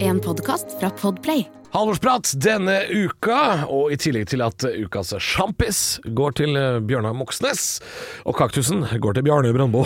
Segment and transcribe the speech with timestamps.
[0.00, 1.46] En podkast fra Podplay.
[1.74, 5.80] Halvorsprat denne uka, og i tillegg til at ukas sjampis
[6.14, 7.80] går til eh, Bjørnar Moxnes,
[8.22, 9.82] og kaktusen går til Bjarne Brøndbo,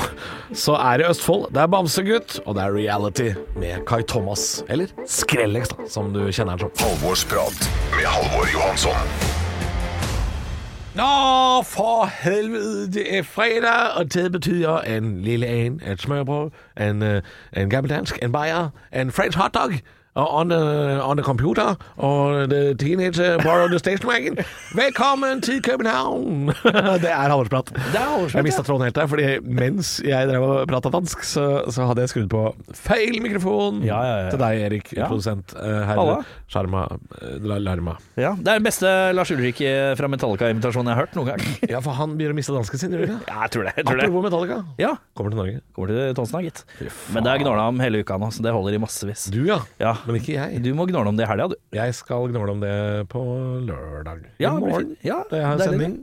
[0.52, 4.92] så er det Østfold, det er Bamsegutt, og det er reality med Kai Thomas, eller
[5.08, 6.77] Skrellex, da, som du kjenner han som.
[6.84, 9.46] Halvorsprat med Halvor Johansson.
[10.98, 17.02] Nå, for helvede, det er fredag, og det betyder en lille en, et smørbrød, en,
[17.02, 17.22] eh,
[17.56, 19.72] en gammeldansk, en bajer, en french hotdog, og
[20.18, 20.58] on the,
[21.02, 24.36] on the computer, or the teenage bar on the station wagon.
[24.74, 26.47] Velkommen til København!
[27.02, 27.70] det er Halvorsprat.
[28.34, 32.02] Jeg mista tråden helt der, fordi mens jeg drev og prata dansk, så, så hadde
[32.05, 32.42] jeg skrudd på
[32.74, 34.30] feil mikrofon Ja, ja, ja.
[34.34, 35.55] til deg, Erik, produsent.
[35.58, 36.19] eh, Herre.
[36.50, 36.86] Sjarma
[37.22, 37.94] eh, La- Larma.
[38.19, 41.46] Ja, Det er den beste Lars Ulrik eh, fra Metallica-invitasjonen jeg har hørt noen gang.
[41.72, 43.30] Ja, for han begynner å miste dansken sin, gjør han ikke?
[43.30, 43.72] Ja, jeg tror det.
[43.78, 44.11] Jeg tror det.
[44.28, 44.58] Metallica.
[44.80, 45.61] Ja, Kommer til Norge.
[45.77, 46.62] Kommer til Tonstad, gitt.
[47.14, 49.27] Men det er gnåla om hele uka nå, så det holder i massevis.
[49.34, 49.94] Du ja, Ja.
[50.09, 50.61] Men ikke jeg.
[50.64, 51.56] Du må gnåle om det i helga, du.
[51.77, 52.75] Jeg skal gnåle om det
[53.12, 53.23] på
[53.69, 54.27] lørdag.
[54.41, 54.92] Ja, I det morgen.
[55.06, 55.97] Ja, har deilig, sending.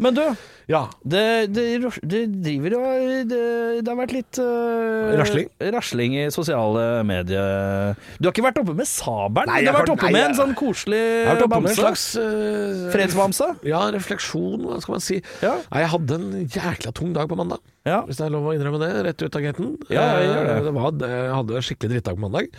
[0.00, 0.22] Men du,
[0.70, 0.82] Ja.
[1.02, 1.64] det, det,
[2.06, 2.80] det driver jo
[3.28, 3.40] det,
[3.82, 5.50] det har vært litt uh, Rasling?
[5.74, 7.98] Rasling i sosiale medier.
[8.20, 9.50] Du har ikke vært oppe med sabelen?
[9.50, 11.02] Nei, du har vært oppe nei, med en sånn koselig
[11.50, 11.74] bamse?
[11.80, 13.50] slags uh, Fredsbamse?
[13.68, 15.20] Ja, refleksjon, hva skal man si.
[15.44, 15.58] Ja.
[15.72, 17.60] Nei, jeg hadde en jækla tung dag på mandag.
[17.90, 18.00] Ja.
[18.06, 19.72] Hvis det er lov å innrømme det, rett ut av gaten.
[19.90, 20.56] Ja, jeg gjør det.
[20.60, 22.50] Eh, var, jeg hadde en skikkelig drittdag på mandag.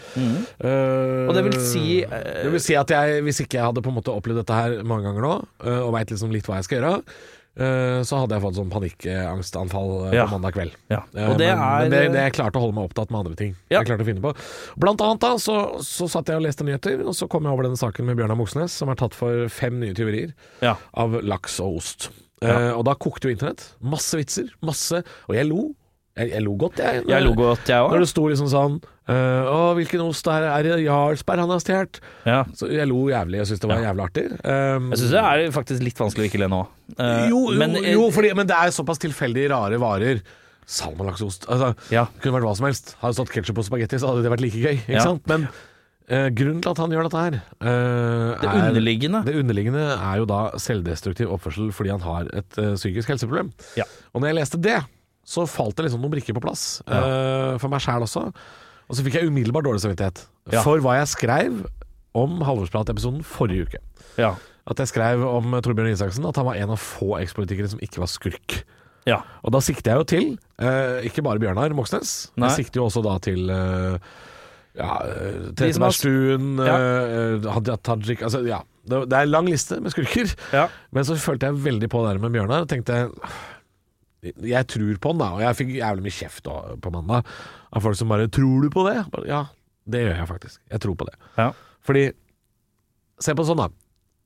[0.60, 2.16] Eh, Og det vil si uh,
[2.46, 4.82] Det vil si at jeg, hvis ikke jeg hadde på en måte opplevd dette her
[4.88, 6.98] mange ganger nå, uh, og veit liksom litt hva jeg skal gjøre,
[8.08, 10.24] så hadde jeg fått sånn panikkangstanfall Ja.
[10.24, 10.72] på mandag kveld.
[10.88, 11.02] Ja.
[11.28, 13.36] Og det men, er men det, det jeg klarte å holde meg opptatt med andre
[13.36, 13.52] ting.
[13.68, 13.82] Ja.
[13.82, 14.32] Jeg klarte å finne på
[14.80, 17.68] Blant annet da, så, så satt jeg og leste nyheter, og så kom jeg over
[17.68, 20.32] denne saken med Bjørnar Moxnes, som er tatt for fem nye tyverier
[20.64, 22.08] av laks og ost.
[22.42, 22.56] Ja.
[22.72, 23.64] Eh, og da kokte jo internett.
[23.82, 24.50] Masse vitser.
[24.66, 25.04] Masse.
[25.30, 25.70] Og jeg lo.
[26.18, 27.06] Jeg, jeg lo godt, jeg.
[27.08, 28.82] Jeg lo godt, jeg Når det sto liksom sånn
[29.12, 31.98] Uh, Å, hvilken ost er, er det Jarlsberg han har stjålet?
[32.24, 32.44] Ja.
[32.56, 33.88] Så jeg lo jævlig, jeg syntes det var Ja.
[33.90, 34.24] jævlig artig.
[34.46, 36.60] Um, Jeg syns det er faktisk litt vanskelig å ikke le nå.
[36.96, 40.22] Uh, jo, jo, men, jo fordi, men det er såpass tilfeldig rare varer.
[40.70, 41.50] Salmonlakseost.
[41.52, 42.06] Altså, Ja.
[42.22, 42.96] Kunne vært hva som helst.
[43.02, 44.78] Hadde det stått ketsjup på spagetti, så hadde det vært like gøy.
[44.86, 45.04] Ikke Ja.
[45.10, 45.28] sant?
[45.28, 45.50] Men
[46.12, 49.22] eh, grunnen til at han gjør dette her eh, Det er- underliggende.
[49.28, 53.52] Det underliggende er jo da selvdestruktiv oppførsel fordi han har et eh, psykisk helseproblem.
[53.80, 53.88] Ja.
[54.14, 54.80] Og når jeg leste det,
[55.32, 56.82] så falt det liksom noen brikker på plass.
[56.88, 58.28] eh, for meg sjæl også.
[58.92, 60.62] Og så fikk jeg umiddelbart dårlig samvittighet Ja.
[60.66, 61.62] for hva jeg skrev
[62.14, 63.80] om Halvorsprat-episoden forrige uke.
[64.18, 64.34] Ja.
[64.68, 68.02] At jeg skrev om Torbjørn Isaksen at han var en av få ekspolitikere som ikke
[68.04, 68.64] var skurk.
[69.08, 69.22] ja.
[69.46, 70.28] Og da sikter jeg jo til
[70.60, 72.50] eh, ikke bare Bjørnar Moxnes, Nei.
[72.50, 73.98] jeg sikter jo også da til eh,
[74.78, 76.76] ja, eh, Trettebergstuen, Ja.
[76.78, 78.62] eh, Hadia Tajik altså, ja.
[78.88, 80.32] det, er en lang liste med skurker.
[80.56, 80.68] Ja.
[80.92, 83.04] Men så følte jeg veldig på det med Bjørnar og tenkte
[84.22, 85.28] jeg tror på han, da.
[85.34, 87.30] Og jeg fikk jævlig mye kjeft da, på mandag
[87.74, 89.48] av folk som bare 'Tror du på det?' Ja,
[89.90, 90.60] det gjør jeg faktisk.
[90.70, 91.16] Jeg tror på det.
[91.38, 91.52] Ja.
[91.82, 92.12] Fordi
[93.22, 93.68] Se på sånn, da.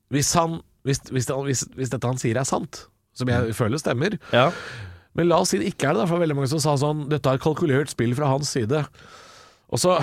[0.09, 4.17] Hvis, han, hvis, hvis, hvis, hvis dette han sier er sant, som jeg føler stemmer
[4.31, 4.51] ja.
[5.15, 7.09] Men la oss si det ikke er det, da, for veldig mange som sa sånn
[7.09, 8.85] 'Dette er et kalkulert spill fra hans side'.
[9.71, 9.99] Og så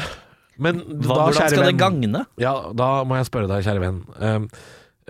[0.62, 2.24] Men da, hvordan kjære skal det gagne?
[2.40, 4.00] ja, da må jeg spørre deg, kjære venn.
[4.16, 4.46] Uh,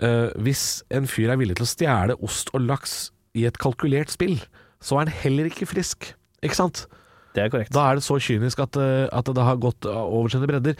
[0.03, 2.97] uh, hvis en fyr er villig til å stjele ost og laks
[3.37, 4.37] i et kalkulert spill,
[4.83, 6.11] så er han heller ikke frisk.
[6.43, 6.85] Ikke sant?
[7.33, 7.73] Det er korrekt.
[7.73, 10.77] Da er det så kynisk at, eh, at det har gått over sine bredder.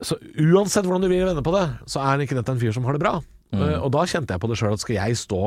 [0.00, 2.86] Så uansett hvordan du vil vende på det, så er ikke nettopp en fyr som
[2.88, 3.18] har det bra.
[3.54, 5.42] Eh, og da kjente jeg på det sjøl at skal jeg stå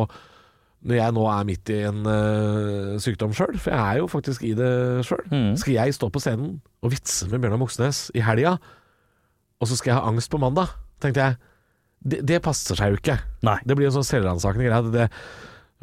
[0.86, 4.46] når jeg nå er midt i en uh, sykdom sjøl, for jeg er jo faktisk
[4.48, 4.70] i det
[5.08, 5.58] sjøl, Mm.
[5.60, 8.56] skal jeg stå på scenen og vitse med Bjørnar Moxnes i helga,
[9.60, 10.72] og så skal jeg ha angst på mandag,
[11.04, 11.38] tenkte jeg.
[12.00, 13.18] Det, det passer seg jo ikke.
[13.44, 13.58] Nei.
[13.68, 15.10] Det blir en sånn selvransakende greie.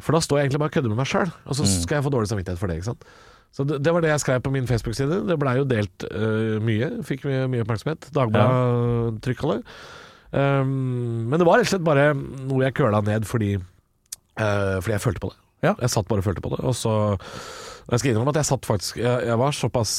[0.01, 1.73] For da står jeg egentlig bare og kødder med meg sjøl, og så Mm.
[1.83, 2.77] skal jeg få dårlig samvittighet for det.
[2.81, 3.05] ikke sant?
[3.53, 5.21] Så det, det var det jeg skrev på min Facebook-side.
[5.29, 6.89] Det blei jo delt uh, mye.
[7.05, 8.09] Fikk mye, mye oppmerksomhet.
[8.13, 9.61] Dagbladet trykka det.
[10.33, 13.53] Um, men det var rett og slett bare noe jeg køla ned fordi,
[14.39, 15.37] øh, fordi jeg følte på det.
[15.65, 15.73] Ja.
[15.81, 16.59] Jeg satt bare og følte på det.
[16.69, 16.91] Og så
[17.89, 19.91] Jeg skal innrømme at jeg satt faktisk Jeg, jeg var såpass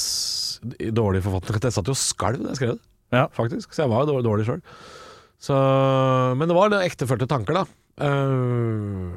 [0.78, 2.80] i dårlig forfatning at jeg satt jo og skalv da jeg skrev det,
[3.12, 3.26] Ja.
[3.32, 3.72] faktisk.
[3.74, 4.60] Så jeg var jo dårlig, dårlig sjøl.
[5.40, 5.54] Så,
[6.36, 7.64] men det var det ektefølte tanker, da.
[7.98, 9.12] Uh,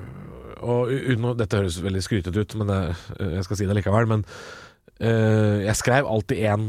[0.62, 2.79] og uten Dette høres veldig skrytete ut, men det,
[3.38, 4.07] jeg skal si det likevel.
[4.12, 4.24] Men
[5.01, 6.67] uh, jeg skrev alltid én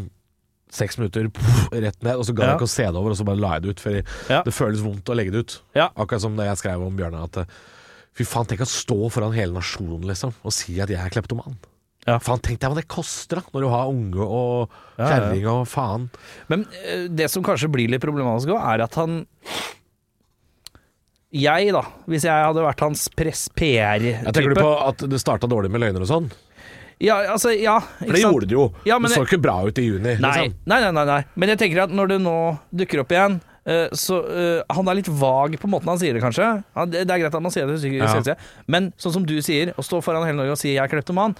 [0.72, 2.56] seks minutter, puff, rett ned, og så ga jeg Ja.
[2.56, 3.80] ikke å se det over, og så bare la jeg det ut.
[3.84, 3.98] For
[4.32, 4.40] Ja.
[4.46, 5.58] det føles vondt å legge det ut.
[5.76, 7.44] Akkurat som det jeg skrev om Bjørnar at eh,
[8.18, 11.54] Fy faen, tenk å stå foran hele nasjonen liksom og si at jeg er kleptoman.
[12.06, 12.18] Ja.
[12.18, 16.08] Faen, tenk deg hva det koster da når du har unge og kjerring og faen.
[16.50, 19.22] Men eh, det som kanskje blir litt problematisk òg, er at han
[21.32, 21.80] Jeg, da,
[22.10, 25.70] hvis jeg hadde vært hans press Jeg tenker PR-type du på at det starta dårlig
[25.72, 26.26] med løgner og sånn?
[27.02, 27.78] Ja, altså, ja.
[27.98, 28.66] For det gjorde det jo.
[28.86, 30.12] Ja, men det så jeg- ikke bra ut i juni.
[30.20, 30.52] Nei, Liksom.
[30.66, 31.24] nei, nei, nei, nei.
[31.34, 32.36] Men jeg tenker at når det nå
[32.70, 33.40] dukker opp igjen
[33.94, 36.64] så eh, Han er litt vag på måten han sier det, kanskje.
[36.90, 38.34] Det er greit at man sier det Ja.
[38.66, 41.36] men sånn som du sier, å stå foran hele Norge og si 'jeg er kleptoman',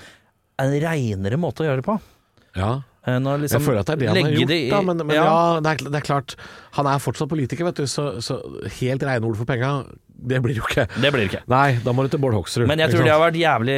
[0.59, 2.01] er en reinere måte å gjøre det på.
[2.55, 2.83] Ja.
[3.05, 5.17] Enn liksom Jeg føler at det er det han har gjort, i- da, men, men
[5.17, 5.25] ja.
[5.25, 6.37] ja, det, er, det er klart.
[6.79, 8.39] Han er fortsatt politiker, vet du, så, så
[8.79, 9.85] helt rene ord for penga,
[10.29, 10.87] det blir jo ikke.
[11.03, 11.43] Det blir ikke.
[11.51, 12.67] Nei, da må du til Bård Hoksrud.
[12.71, 13.77] Men jeg tror det har vært jævlig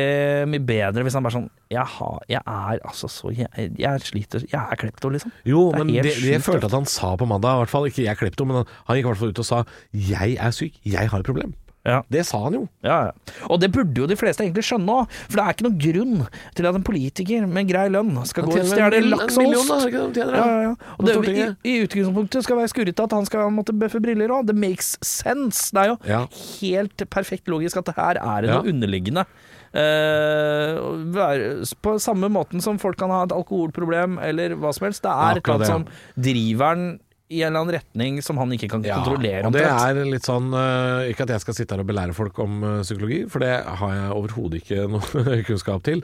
[0.52, 4.44] mye bedre hvis han bare sånn Jeg, har, jeg er altså så Jeg, jeg sliter
[4.46, 5.32] Jeg er klepto, liksom.
[5.48, 7.88] Jo, Det men det, det jeg følte at han sa på mandag, i hvert fall
[7.90, 9.64] ikke jeg klepto, men han, han gikk i hvert fall ut og sa
[9.94, 11.54] 'jeg er syk, jeg har et problem'.
[11.84, 11.98] Ja.
[12.08, 12.62] Det sa han jo.
[12.84, 13.40] Ja, ja.
[13.52, 16.14] Og det burde jo de fleste egentlig skjønne òg, for det er ikke noen grunn
[16.56, 19.88] til at en politiker med grei lønn skal gå og stjele laks og ost.
[20.16, 20.70] Ja, ja.
[20.96, 24.48] Og det, i, I utgangspunktet skal være skurrete at han skal måtte bøffe briller òg.
[24.48, 25.68] Det makes sense.
[25.74, 26.22] Det er jo Ja.
[26.62, 29.26] helt perfekt logisk at det her er det noe underliggende.
[29.74, 35.02] Uh, på samme måten som folk kan ha et alkoholproblem eller hva som helst.
[35.02, 36.84] Det er annet som driver han
[37.32, 39.40] i en eller annen retning som han ikke kan kontrollere.
[39.40, 42.16] Ja, og det er litt sånn eh, Ikke at jeg skal sitte her og belære
[42.16, 46.02] folk om eh, psykologi, for det har jeg overhodet ikke noe kunnskap til.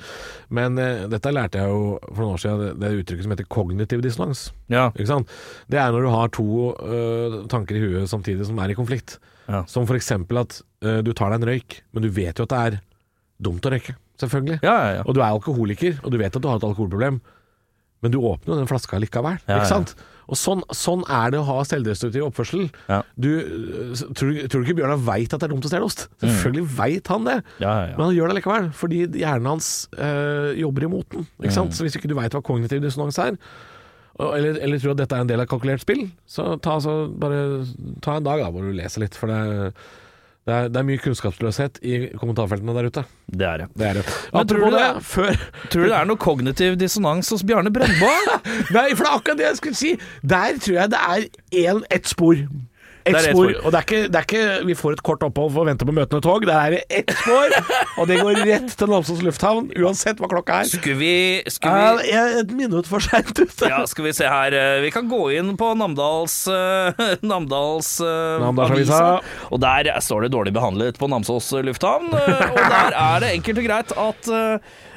[0.49, 3.51] Men eh, dette lærte jeg jo for noen år siden, det, er uttrykket som heter
[3.53, 4.47] kognitiv dissonans.
[4.73, 4.87] Ja.
[4.95, 5.35] Ikke sant?
[5.69, 6.49] Det er når du har to
[7.51, 9.19] tanker i huet samtidig som er i konflikt.
[9.51, 9.65] Ja.
[9.69, 12.79] Som eksempel at du tar deg en røyk, men du vet jo at det er
[13.43, 13.97] dumt å røyke.
[14.21, 14.61] Selvfølgelig.
[14.65, 15.05] Ja, ja, ja.
[15.05, 17.21] Og du er alkoholiker, og du vet at du har et alkoholproblem,
[18.01, 19.37] men du åpner jo den flaska likevel.
[19.45, 19.61] Ja, ja.
[19.61, 19.95] Ikke sant?
[20.31, 22.69] Og sånn, sånn er det å ha selvdestruktiv oppførsel.
[22.88, 23.00] Ja.
[23.19, 25.88] Du, øh, tror, du- tror du ikke Bjørnar veit at det er dumt å stjele
[25.88, 26.05] ost?
[26.23, 27.61] Selvfølgelig veit han det, Mm.
[27.65, 27.97] Ja, ja, ja.
[27.97, 31.27] men han gjør det likevel, fordi hjernen hans øh, jobber imot den.
[31.43, 31.73] Ikke Mm.
[31.75, 33.37] Så hvis ikke du veit hva kognitiv dissonans er,
[34.21, 37.65] eller, eller tror at dette er en del av kalkulert spill, så ta, så bare,
[38.05, 39.15] ta en dag da, hvor du leser litt.
[39.17, 39.73] For det,
[40.49, 43.03] det, er, det er mye kunnskapsløshet i kommentarfeltene der ute.
[43.29, 43.67] Det er det.
[43.77, 44.05] Det er det.
[44.33, 45.37] Men tror du det, det- før
[45.71, 48.09] Tror du det er noe kognitiv dissonans hos Bjarne Brøndbo?
[48.77, 49.93] Nei, for det er akkurat det jeg skulle si.
[50.25, 51.29] Der tror jeg det er
[51.75, 52.41] en, ett spor.
[53.05, 53.52] Ett Det spor.
[53.64, 55.87] Og det er, ikke, det er ikke vi får et kort opphold for å vente
[55.88, 56.44] på møtende tog.
[56.49, 57.55] Der er det ett spor,
[57.97, 60.69] og det går rett til Namsos lufthavn, uansett hva klokka er.
[60.69, 61.12] Skulle vi,
[61.49, 63.70] skulle vi er et minutt for seint ute.
[63.73, 64.52] ja, skal vi se her.
[64.52, 66.93] eh, Vi kan gå inn på Namdals uh,
[67.32, 69.00] Namdals uh, Namdalsavisa.
[69.50, 72.12] Og der står det 'dårlig behandlet på Namsos lufthavn'.
[72.12, 74.32] og der er det enkelt og greit at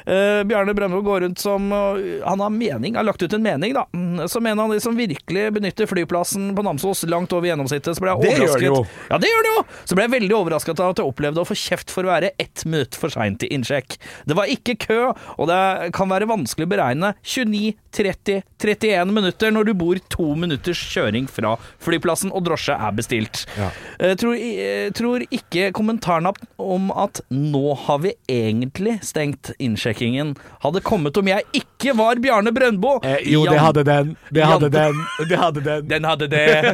[0.06, 1.98] eh, eh, Bjarne Brøndbo går rundt som uh,
[2.28, 3.86] Han har mening, har lagt ut en mening, da.
[3.94, 7.96] Mm, Som en av de som virkelig benytter flyplassen på Namsos langt over gjennomsnittet.
[7.96, 8.62] Så ble jeg Det gjør overrasket.
[8.62, 8.86] det jo.
[9.10, 9.64] Ja, det gjør det jo!
[9.86, 12.34] Så ble jeg veldig overrasket av at jeg opplevde å få kjeft for å være
[12.42, 13.98] ett minutt for seint til innsjekk.
[14.30, 15.00] Det var ikke kø,
[15.38, 15.62] og det
[15.96, 21.28] kan være vanskelig å beregne 29, 30, 31 minutter når du bor to minutters kjøring
[21.30, 23.44] fra flyplassen og drosje er bestilt.
[23.60, 23.70] Ja.
[24.02, 26.30] Uh, tror, jeg tror ikke kommentaren
[26.62, 29.54] om at nå har vi egentlig stengt
[29.94, 33.00] innsjekkingen, hadde kommet om jeg ikke var Bjarne Brøndbo.
[33.04, 34.16] Eh, jo, det hadde den.
[34.32, 35.00] Det hadde den.
[35.30, 35.88] Det hadde den.
[35.94, 36.74] Den hadde det.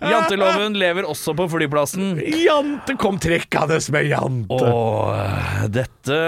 [0.00, 2.20] Janteloven lever også på flyplassen.
[2.44, 4.58] Jante kom trekkende med jante.
[4.60, 6.18] Og dette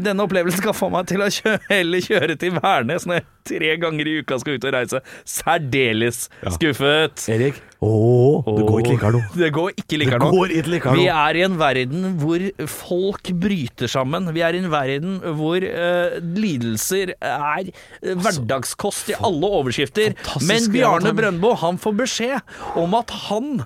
[0.00, 3.72] Denne opplevelsen skal få meg til å kjøre, heller kjøre til Værnes når jeg tre
[3.82, 5.02] ganger i uka skal ut og reise.
[5.28, 7.26] Særdeles skuffet.
[7.32, 9.20] Erik, å, det går ikke likere nå.
[9.40, 14.28] Det går ikke likere Vi er i en verden hvor folk bryter sammen.
[14.36, 17.70] Vi er i en verden hvor uh, lidelser er
[18.04, 20.12] hverdagskost i alle overskrifter.
[20.44, 21.14] Men Bjarne.
[21.16, 23.64] Brøndbo han får beskjed om at han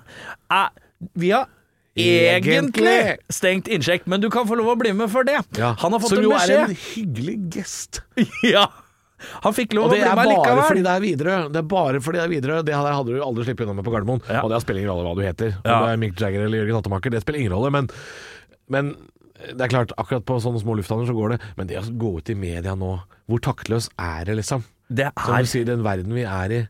[0.51, 0.71] er
[1.19, 1.51] Vi har
[1.95, 5.37] egentlig stengt innsjekk, men du kan få lov å bli med for det.
[5.59, 8.01] Ja, Han har fått Som en jo er en hyggelig gest.
[8.55, 8.67] ja.
[9.45, 10.61] Han fikk lov å bli med likevel.
[10.67, 11.35] fordi det er videre.
[11.49, 12.63] Det er bare fordi det er Widerøe.
[12.67, 14.21] Det hadde du aldri sluppet unna med på Gardermoen.
[14.29, 14.41] Ja.
[14.43, 15.55] Og det spiller ingen rolle hva du heter.
[15.63, 15.79] Om Ja.
[15.79, 17.71] du er Mick Jagger eller Jørgen Hattemaker, det spiller ingen rolle.
[17.71, 17.89] Men,
[18.69, 18.91] men
[19.55, 21.39] det er klart, akkurat på sånne små lufthavner så går det.
[21.57, 22.91] Men det å gå ut i media nå,
[23.29, 24.63] hvor taktløs er det, liksom?
[24.91, 26.67] Det er Som du sier, den verden vi er i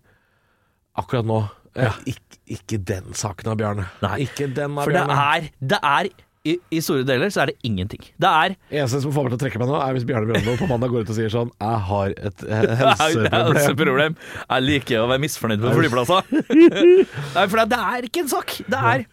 [0.96, 1.42] akkurat nå.
[1.76, 1.92] Ja.
[2.08, 3.90] Ikke, ikke den saken av Bjarne.
[4.06, 4.22] Nei.
[4.24, 6.10] Ikke den av For det er, det er
[6.46, 8.04] i, I store deler så er det ingenting.
[8.22, 10.54] Det er Eneste som får meg til å trekke meg nå, er hvis Bjarne Brøndbo
[10.60, 13.40] på mandag går ut og sier sånn Jeg har et eh, helseproblem.
[13.56, 14.20] helseproblem.
[14.44, 16.30] Jeg liker å være misfornøyd med flyplasser.
[16.54, 18.56] Nei, for det er ikke en sak.
[18.70, 19.08] Det er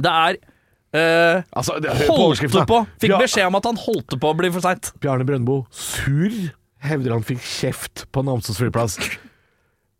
[0.00, 0.42] Det er
[0.94, 2.76] Uh, Altså, det, Holdt på.
[3.02, 4.92] Fikk beskjed om at han holdt på å bli for seint.
[5.02, 6.30] Bjarne Brøndbo sur
[6.86, 8.94] hevder han fikk kjeft på Namsos flyplass.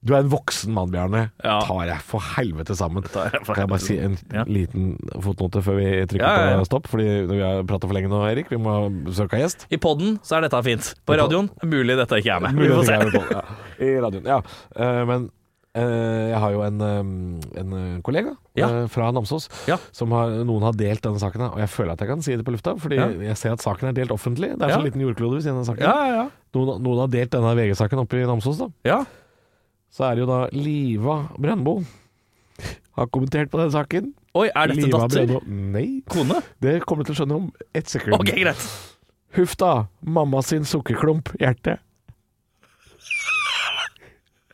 [0.05, 1.31] Du er en voksen mann, Bjarne.
[1.43, 1.59] Ja.
[1.65, 3.07] Tar jeg for helvete sammen.
[3.09, 4.45] Jeg for kan jeg bare si en Ja.
[4.45, 6.21] liten fotnote før vi trykker
[6.53, 6.87] Ja, på stopp?
[6.93, 8.51] Fordi vi har prata for lenge nå, Erik.
[8.53, 8.75] Vi må
[9.17, 9.65] søke gjest.
[9.73, 10.95] I podden så er dette fint.
[11.07, 12.55] På radioen mulig dette ikke er med.
[12.61, 13.41] Vi får se.
[13.81, 14.29] I radioen.
[14.29, 14.43] Ja.
[14.77, 15.31] Uh, men
[15.75, 18.87] eh, jeg har jo en, eh, en kollega Ja.
[18.87, 19.79] fra Namsos Ja.
[19.91, 21.49] som har, noen har delt denne saken.
[21.51, 23.09] Og jeg føler at jeg kan si det på lufta, fordi Ja.
[23.09, 24.53] jeg ser at saken er delt offentlig.
[24.59, 25.81] Det er så liten jordklode ved siden av saken.
[25.83, 26.29] Ja, ja, ja.
[26.55, 28.59] Noen, noen har delt denne VG-saken oppe i Namsos.
[28.59, 29.05] da ja.
[29.95, 31.77] Så er det jo da Liva Brøndbo
[32.99, 34.11] har kommentert på den saken.
[34.35, 35.29] Oi, er dette Liva datter?
[35.31, 36.41] Brøndbo Nei, Kone?
[36.63, 37.49] det kommer du til å skjønne om
[37.79, 38.17] ett sekund.
[38.19, 38.65] Ok, greit.
[39.39, 41.77] Huff da, mamma sin sukkerklump, hjerte.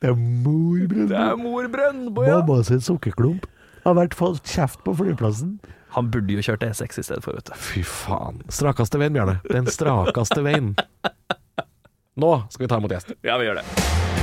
[0.00, 1.09] Det er mor Brøndbo.
[1.12, 2.38] Det er mor Brøndbo, ja.
[2.40, 3.49] Mamma sin sukkerklump
[3.87, 5.56] har vært fått kjeft på flyplassen.
[5.97, 7.56] Han burde jo kjørt E6 i stedet for, vet du.
[7.56, 8.44] Fy faen.
[8.52, 9.40] Strakeste veien, Bjarne.
[9.49, 10.75] Den strakeste veien.
[12.20, 13.16] Nå skal vi ta imot gjest.
[13.25, 14.19] Ja, vi gjør det.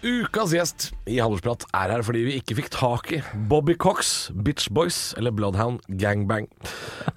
[0.00, 3.18] Ukas gjest i Handelsprat er her fordi vi ikke fikk tak i
[3.50, 6.46] Bobby Cox, Bitch Boys eller Bloodhound Gangbang.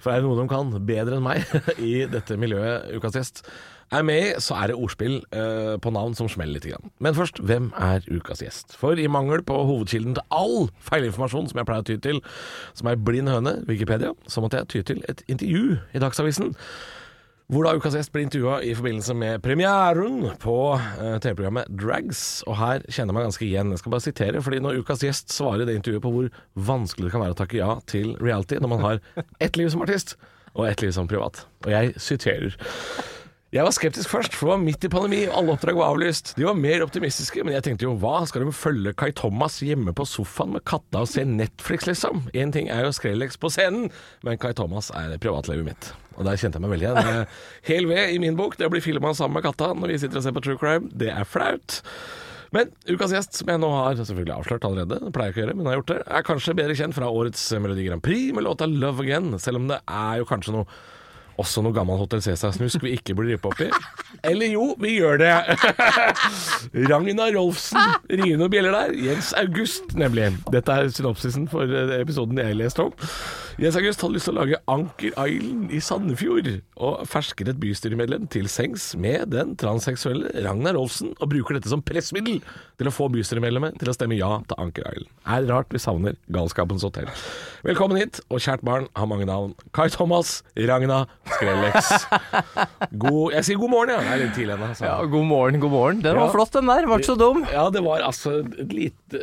[0.02, 1.48] For er det noe de kan bedre enn meg
[1.80, 3.40] i dette miljøet ukas gjest
[3.94, 6.66] er med i, så er det ordspill eh, på navn som smeller litt.
[6.68, 6.92] Grann.
[7.00, 8.76] Men først, hvem er ukas gjest?
[8.76, 12.20] For i mangel på hovedkilden til all feilinformasjon som jeg pleier å ty til,
[12.76, 16.52] som er blind høne, Wikipedia, så måtte jeg ty til et intervju i Dagsavisen.
[17.52, 22.22] Hvor da ukas gjest ble intervjua i forbindelse med premieren på eh, TV-programmet Drags.
[22.48, 23.72] Og her kjenner jeg meg ganske igjen.
[23.74, 26.30] Jeg skal bare sitere, fordi når ukas gjest svarer det intervjuet på hvor
[26.70, 29.02] vanskelig det kan være å takke ja til reality når man har
[29.44, 30.16] ett liv som artist
[30.54, 31.44] og ett liv som privat.
[31.66, 32.56] Og jeg siterer.
[33.54, 36.32] Jeg var skeptisk først, for det var midt i pandemi, og alle oppdrag var avlyst.
[36.34, 39.92] De var mer optimistiske, men jeg tenkte jo hva, skal de følge Kai Thomas hjemme
[39.94, 42.24] på sofaen med katta og se Netflix, liksom?
[42.34, 43.92] Én ting er jo Skrellex på scenen,
[44.26, 45.92] men Kai Thomas er privatlivet mitt.
[46.16, 47.12] Og der kjente jeg meg veldig igjen.
[47.12, 47.38] Eh,
[47.70, 50.18] Hel ved i min bok, det å bli filma sammen med katta når vi sitter
[50.18, 51.78] og ser på True Crime, det er flaut.
[52.54, 55.70] Men ukas gjest, som jeg nå har selvfølgelig avslørt allerede, pleier ikke å gjøre, men
[55.70, 59.06] har gjort det, er kanskje bedre kjent fra årets Melodi Grand Prix med låta 'Love
[59.06, 60.66] Again', selv om det er jo kanskje noe
[61.40, 63.70] også noe gammel Hotell Cæsar-snusk vi ikke burde rippe opp i.
[64.24, 65.32] Eller jo, vi gjør det.
[66.90, 68.94] Ragna Rolfsen, ringer noen bjeller der.
[69.08, 70.30] Jens August, nemlig.
[70.54, 72.94] Dette er synopsisen for eh, episoden jeg leste om.
[73.60, 76.48] Jens August hadde lyst til å lage Anker Island i Sandefjord,
[76.82, 81.84] og fersker et bystyremedlem til sengs med den transseksuelle Ragna Rolfsen, og bruker dette som
[81.86, 82.40] pressmiddel
[82.80, 85.12] til å få bystyremedlemmet til å stemme ja til Anker Island.
[85.36, 87.10] Er rart vi savner Galskapens hotell.
[87.64, 89.54] Velkommen hit, og kjært barn har mange navn.
[89.76, 92.04] Kai Thomas, Ragna, Skrellex.
[93.00, 94.00] God Jeg sier god morgen, ja.
[94.04, 94.68] Det er litt tidlig ennå.
[94.72, 94.84] altså.
[94.86, 96.00] Ja, god morgen, god morgen.
[96.04, 96.32] Den var Ja.
[96.34, 96.86] flott, den der.
[96.90, 97.44] Var ikke så dum.
[97.52, 99.20] Ja, det var altså et lite,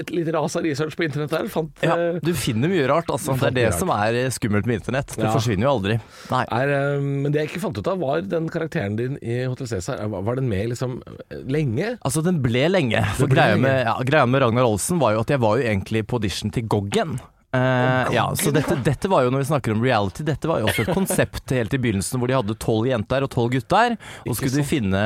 [0.00, 1.48] et lite ras av research på internett der.
[1.48, 3.36] Fant Ja, eh, du finner mye rart, altså.
[3.38, 5.14] Det er det som er eh, skummelt med internett.
[5.16, 5.32] Det Ja.
[5.32, 6.00] forsvinner jo aldri.
[6.30, 9.66] Er, eh, Men det jeg ikke fant ut av, var den karakteren din i Hotel
[9.66, 10.08] Cæsar.
[10.08, 11.02] Var den med liksom
[11.46, 11.98] lenge?
[12.04, 13.04] Altså, den ble lenge.
[13.16, 16.06] For greia med, ja, greia med Ragnar Olsen var jo at jeg var jo egentlig
[16.06, 17.20] på audition til Goggen.
[17.54, 20.68] Eh, ja, så dette, dette var jo når vi snakker om reality, dette var jo
[20.70, 23.94] også et konsept helt i begynnelsen hvor de hadde tolv jenter og tolv gutter.
[24.24, 25.02] Og så skulle de finne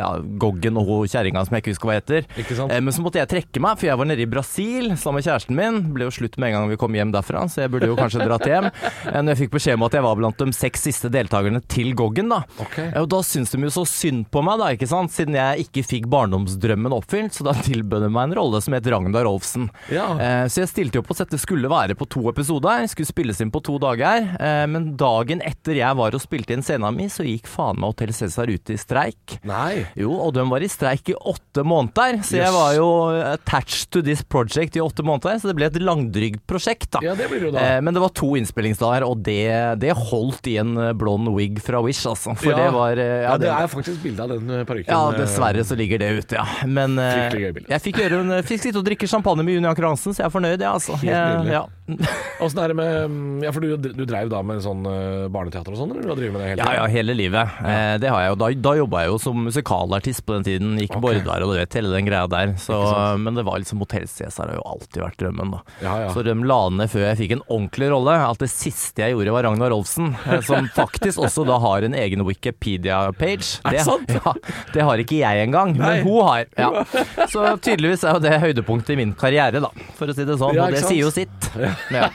[0.00, 0.10] ja,
[0.42, 2.26] Goggen og kjerringa som jeg ikke husker hva heter.
[2.40, 5.28] Eh, men så måtte jeg trekke meg, for jeg var nede i Brasil sammen med
[5.28, 5.80] kjæresten min.
[5.94, 8.24] Ble jo slutt med en gang vi kom hjem derfra, så jeg burde jo kanskje
[8.28, 8.70] dratt hjem.
[9.06, 11.94] Uh, Når jeg fikk beskjed om at jeg var blant de seks siste deltakerne til
[11.98, 12.42] Goggen, da.
[12.66, 12.90] Okay.
[12.90, 15.12] Uh, Og da syntes de jo så synd på meg, da, ikke sant?
[15.14, 17.36] siden jeg ikke fikk barndomsdrømmen oppfylt.
[17.36, 19.68] Så da tilbød de meg en rolle som het Ragnar Rolfsen.
[19.92, 20.08] Ja.
[20.50, 23.50] Så jeg stilte jo på at dette skulle være på to episoder, skulle spilles inn
[23.52, 24.24] på to dager.
[24.40, 27.92] Eh, men dagen etter jeg var og spilte inn scenen min, så gikk faen meg
[27.92, 29.36] Hotell Cæsar ut i streik.
[29.44, 29.84] Nei.
[30.00, 32.88] Jo, og de var i streik i åtte måneder, så jeg var jo
[33.34, 37.04] attached to this project i åtte måneder, så det ble et langdrygt prosjekt, da.
[37.04, 37.60] Ja, det blir jo da.
[37.76, 39.42] Eh, men det var to innspillingsdager, og det,
[39.84, 42.32] det holdt i en eh, blond wig fra Wish, altså.
[42.40, 42.62] For Ja.
[42.64, 44.88] det var ja, Ja, det er faktisk bilde av den parykken.
[44.94, 46.46] ja, dessverre så ligger det ute, ja.
[46.64, 50.22] Men jeg fikk, gjøre en, fikk sitte og drikke champagne med Juni Anker Hansen, så
[50.22, 50.94] jeg er fornøyd, jeg, altså.
[51.02, 51.64] Helt Jeg, ja.
[52.40, 55.80] Åssen er det med Ja, for du, du dreiv da med sånn eh, barneteater og
[55.82, 56.70] sånn, eller du har drevet med det hele tiden?
[56.72, 57.58] ja, ja, hele livet.
[57.60, 58.38] Eh, det har jeg jo.
[58.40, 60.72] Da, da jobba jeg jo som musikalartist på den tiden.
[60.80, 61.02] Gikk okay.
[61.04, 62.54] Bordar og du vet hele den greia der.
[62.60, 62.78] Så,
[63.20, 65.60] men det var liksom Hotell Cæsar har jo alltid vært drømmen, da.
[65.84, 66.08] Ja, ja.
[66.14, 68.16] Så de la ned før jeg fikk en ordentlig rolle.
[68.30, 71.98] At det siste jeg gjorde var Ragnar Rolfsen, eh, som faktisk også da har en
[72.00, 73.60] egen Wikipedia-page.
[73.64, 74.12] Er det sant?
[74.24, 74.30] Ja,
[74.72, 75.98] det har ikke jeg engang, Nei.
[75.98, 76.46] men hun har.
[76.56, 76.84] Ja.
[77.32, 80.54] Så tydeligvis er jo det høydepunktet i min karriere, da, for å si det sånn.
[80.54, 80.92] Og det sant?
[80.92, 81.48] sier jo sitt.
[81.94, 82.08] Ja.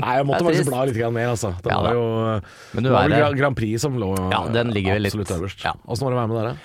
[0.00, 1.50] Nei, jeg måtte faktisk bla litt mer, altså.
[1.62, 2.06] Det Ja, var jo
[2.74, 5.64] det du var vel Grand Prix som lå Ja, den ligger vel litt- absolutt øverst.
[5.64, 5.74] ja.
[5.88, 6.56] Åssen var det å være med der, da?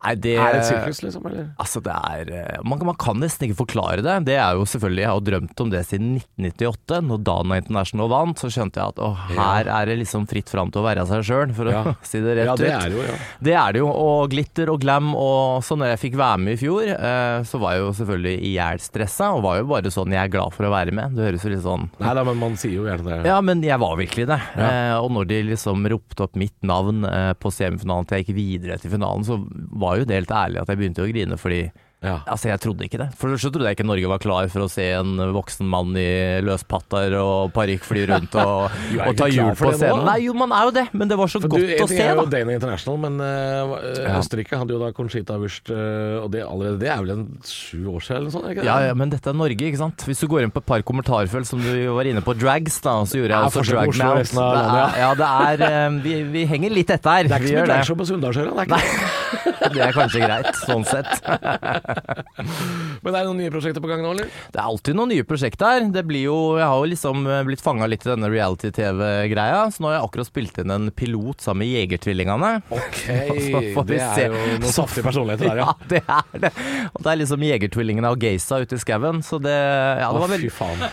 [0.00, 1.26] Nei, det Er det et sirkus, liksom?
[1.28, 1.48] Eller?
[1.60, 4.14] Altså, det er eh, man, man kan nesten ikke forklare det.
[4.30, 7.00] Det er jo selvfølgelig, Jeg har drømt om det siden 1998.
[7.10, 10.70] Når Dana International vant, så skjønte jeg at å, her er det liksom fritt fram
[10.72, 11.82] til å være seg sjøl, for Ja.
[11.92, 13.18] å si det rett Ja, det er det jo, ja.
[13.50, 15.10] Det er det jo, og glitter og glam.
[15.20, 18.34] Og så når jeg fikk være med i fjor, eh, så var jeg jo selvfølgelig
[18.48, 21.12] i hjel stressa, og var jo bare sånn jeg er glad for å være med.
[21.18, 23.28] Det høres jo litt sånn Nei da, men man sier jo gjerne det.
[23.28, 24.40] ja, men jeg var virkelig det.
[24.56, 27.04] Eh, og når de liksom ropte opp mitt navn
[27.40, 29.36] på semifinalen til jeg gikk videre til finalen, så
[29.80, 31.62] var jo det helt ærlig at jeg begynte å grine fordi
[32.00, 32.22] Ja.
[32.24, 33.10] Altså, jeg trodde ikke det.
[33.20, 36.40] For så trodde jeg ikke Norge var klar for å se en voksen mann i
[36.44, 40.00] løspatter og parykk fly rundt og, og ta hjul på scenen.
[40.00, 40.06] nå.
[40.08, 41.88] Nei, jo, man er jo det, men det var så For du, godt en å
[41.90, 42.32] se, er jo da.
[42.32, 44.16] Dana International, men eh, Ja.
[44.60, 48.02] Hadde jo da Conchita Wurst, uh, og det allerede Det er vel en sju år
[48.04, 48.62] siden, eller noe sånt?
[48.64, 50.04] Ja, ja, men dette er Norge, ikke sant.
[50.08, 52.96] Hvis du går inn på et par kommentarfelt, som du var inne på drags, da,
[53.08, 57.28] så gjorde jeg også drag er, ja, det er uh, vi, vi henger litt etter.
[57.28, 59.48] Det er ikke vi så mye dragshow på Sunndalsøra, det er ikke det.
[59.70, 61.10] Det er kanskje greit, sånn sett.
[63.04, 64.28] Men er det noen nye prosjekter på gang nå, eller?
[64.52, 65.86] Det er alltid noen nye prosjekter.
[65.94, 69.82] Det blir jo, jeg har jo liksom eh, blitt fanga litt i denne reality-TV-greia, så
[69.84, 72.52] nå har jeg akkurat spilt inn en pilot sammen med Jegertvillingene.
[72.72, 73.00] Ok,
[73.90, 74.26] det se.
[74.26, 75.88] er jo noen saftige personligheter der, Ja, ja.
[75.90, 76.52] det er det.
[76.94, 80.26] Og det er liksom Jegertvillingene og Geisa ute i skauen, så det Ja, det Å,
[80.26, 80.86] var fy faen.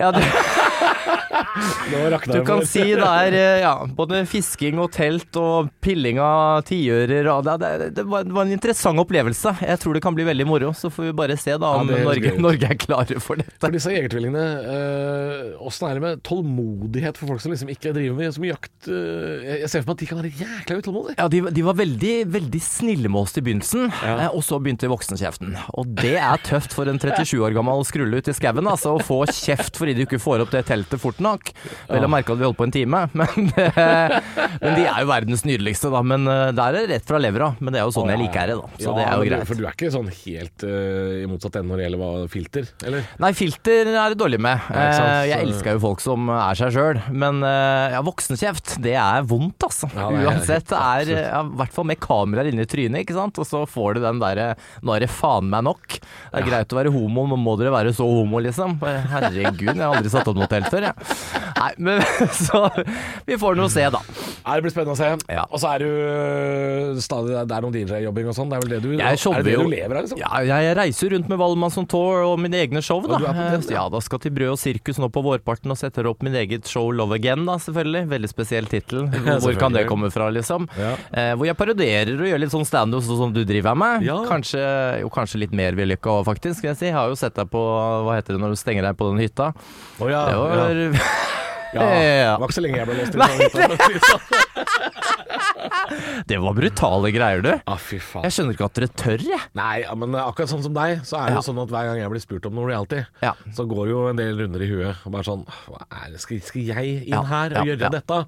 [0.00, 0.22] ja, det,
[1.56, 7.28] Du kan si det er eh, ja, både fisking og telt og pilling av tiører
[7.46, 9.54] det, det, det, var, en interessant opplevelse.
[9.64, 10.72] Jeg tror det kan bli veldig moro.
[10.76, 12.32] Så får vi bare se da om ja, er Norge.
[12.42, 13.56] Norge er klare for dette.
[13.62, 14.44] For disse jegertvillingene,
[15.64, 18.52] åssen øh, er det med tålmodighet for folk som liksom ikke driver med så mye
[18.54, 18.74] jakt?
[18.90, 21.16] Øh, jeg- ser for meg at de kan være jækla utålmodige.
[21.18, 24.16] Ja, de, de var veldig, veldig snille med oss i begynnelsen, Ja.
[24.26, 25.56] eh, og så begynte voksenkjeften.
[25.74, 29.02] Og det er tøft for en 37 år gammel skrulle ute i skauen, altså, å
[29.04, 31.45] få kjeft fordi du ikke får opp det teltet fort nok.
[31.88, 34.22] Vel å merke at vi holdt på en time, men, det-
[34.60, 36.02] men de er jo verdens nydeligste, da.
[36.06, 37.52] Men det der er det rett fra levra.
[37.60, 38.68] Men det er jo sånn jeg liker det, da.
[38.82, 39.46] Så det er jo du- greit.
[39.50, 43.06] For du er ikke sånn helt uh, i motsatt ende når det gjelder filter, eller?
[43.22, 44.66] Nei, filter er det dårlig med.
[44.70, 48.76] Ja, sant, Eh, Jeg elsker jo folk som er seg sjøl, men uh, ja, voksenkjeft,
[48.84, 49.88] det er vondt, altså.
[49.94, 50.66] Ja, det er Uansett.
[50.72, 53.38] Det er ja, i hvert fall med kameraer inni trynet, ikke sant.
[53.42, 54.48] Og så får du den derre
[54.86, 55.96] Nå er det faen meg nok.
[55.98, 58.76] Det er greit å være homo, men må dere være så homo, liksom?
[58.82, 61.35] Herregud, jeg har aldri satt opp noe telt før, jeg.
[61.56, 62.02] Nei, men
[62.46, 62.66] så
[63.26, 64.00] Vi får nå se, da.
[64.46, 65.10] Det blir spennende å se.
[65.32, 65.44] Ja.
[65.50, 68.50] Og så er du stadig Det er noen DJ-jobbing og sånn.
[68.52, 70.20] Det er vel det du Jeg Er det det du lever av, liksom?
[70.22, 73.20] Ja, jeg reiser rundt med Valmannsson Tour og mine egne show, da.
[73.22, 73.78] Den, ja.
[73.78, 76.68] ja, da skal til Brød og sirkus nå på vårparten og setter opp min eget
[76.70, 78.04] show Love Again, da, selvfølgelig.
[78.12, 79.06] Veldig spesiell tittel.
[79.44, 80.68] Hvor kan det komme fra, liksom?
[80.78, 80.94] Ja.
[81.10, 84.04] Eh, hvor jeg parodierer og gjør litt sånn standup sånn som du driver med.
[84.06, 84.18] Ja.
[84.28, 84.62] Kanskje,
[85.02, 86.60] jo, kanskje litt mer vellykka òg, faktisk.
[86.60, 86.88] Skal jeg si.
[86.90, 87.62] Jeg har jo sett deg på
[88.06, 89.50] Hva heter det når du stenger deg på den hytta?
[89.98, 91.16] Oh, ja, Det var
[91.82, 91.90] ja.
[91.94, 92.14] ja.
[92.16, 92.32] Ja.
[92.36, 94.24] Det var ikke så lenge jeg ble låst inne.
[96.26, 97.50] Det var brutale greier, du.
[97.68, 98.24] Ah, fy faen.
[98.26, 99.38] Jeg skjønner ikke at dere tør, jeg.
[99.58, 101.38] Nei, ja, men akkurat sånn som deg, så er det Ja.
[101.38, 103.32] jo sånn at hver gang jeg blir spurt om noe reality, Ja.
[103.54, 104.96] så går det jo en del runder i huet.
[105.06, 106.20] Og bare sånn Hva er det?
[106.20, 107.88] Skal, skal jeg inn Ja, her ja, og gjøre ja.
[107.88, 108.26] dette?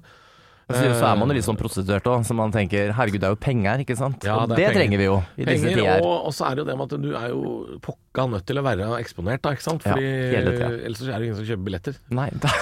[0.69, 3.39] Så, er man jo litt sånn prostituert òg, så man tenker herregud, det er jo
[3.41, 4.21] penger, ikke sant.
[4.23, 4.79] Ja, og det det, er penger.
[4.79, 6.01] trenger vi jo i disse tider.
[6.05, 8.61] og, og så er det jo det med at du er jo pokka nødt til
[8.61, 9.81] å være eksponert, da, ikke sant?
[9.83, 10.69] Ja, Fordi tida.
[10.85, 11.97] ellers er det ingen som kjøper billetter.
[12.13, 12.53] Nei, det,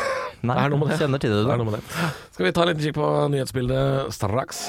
[0.42, 1.00] nei, Det er noe med det.
[1.02, 2.12] kjenner til det, Det er noe med det.
[2.36, 4.64] Skal vi ta en liten kikk på nyhetsbildet straks?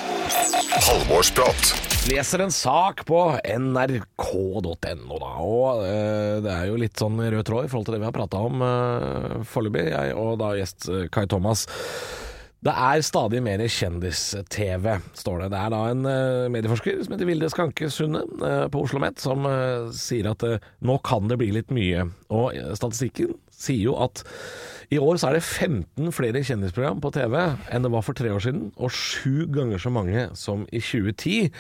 [0.89, 1.73] Halvorsprat.
[2.09, 5.33] Leser en sak på nrk.no, da.
[5.45, 8.17] Og eh, det er jo litt sånn rød tråd i forhold til det vi har
[8.17, 11.67] prata om uh, foreløpig, jeg og da gjest eh, Kai Thomas.
[12.59, 15.51] Det er stadig mer kjendis-TV, står det.
[15.53, 19.23] Det er da en uh, medieforsker som heter Vilde Skanke Sunde uh, på Oslo OsloMet
[19.23, 22.09] som uh, sier at eh, nå kan det bli litt mye.
[22.35, 24.25] Og eh, statistikken sier jo at
[24.89, 28.31] i år så er det 15 flere kjendisprogram på TV enn det var for tre
[28.33, 31.51] år siden, og sju ganger så mange som i 2010.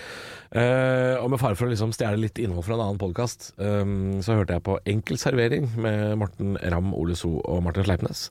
[0.49, 4.39] Uh, og med fare for å liksom stjele litt innhold fra en annen podkast, så
[4.39, 8.29] hørte jeg på Enkel servering med Morten Ramm, Ole So og Martin Sleipnes.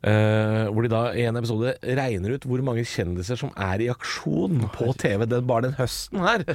[0.00, 3.90] Uh, hvor de da i en episode regner ut hvor mange kjendiser som er i
[3.92, 6.48] aksjon på TV den, bare den høsten her.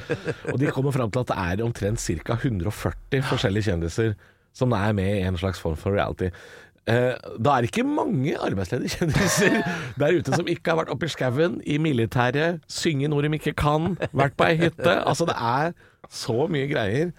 [0.50, 2.34] Og de kommer fram til at det er omtrent ca.
[2.42, 4.16] 140 forskjellige kjendiser
[4.56, 6.30] som er med i en slags form for reality.
[6.86, 9.56] Eh, da er det ikke mange arbeidsledige kjendiser
[10.00, 13.56] der ute som ikke har vært oppe i skauen, i militæret, synge noe de ikke
[13.58, 14.94] kan, vært på ei hytte.
[15.02, 15.74] Altså, det er
[16.06, 17.10] så mye greier.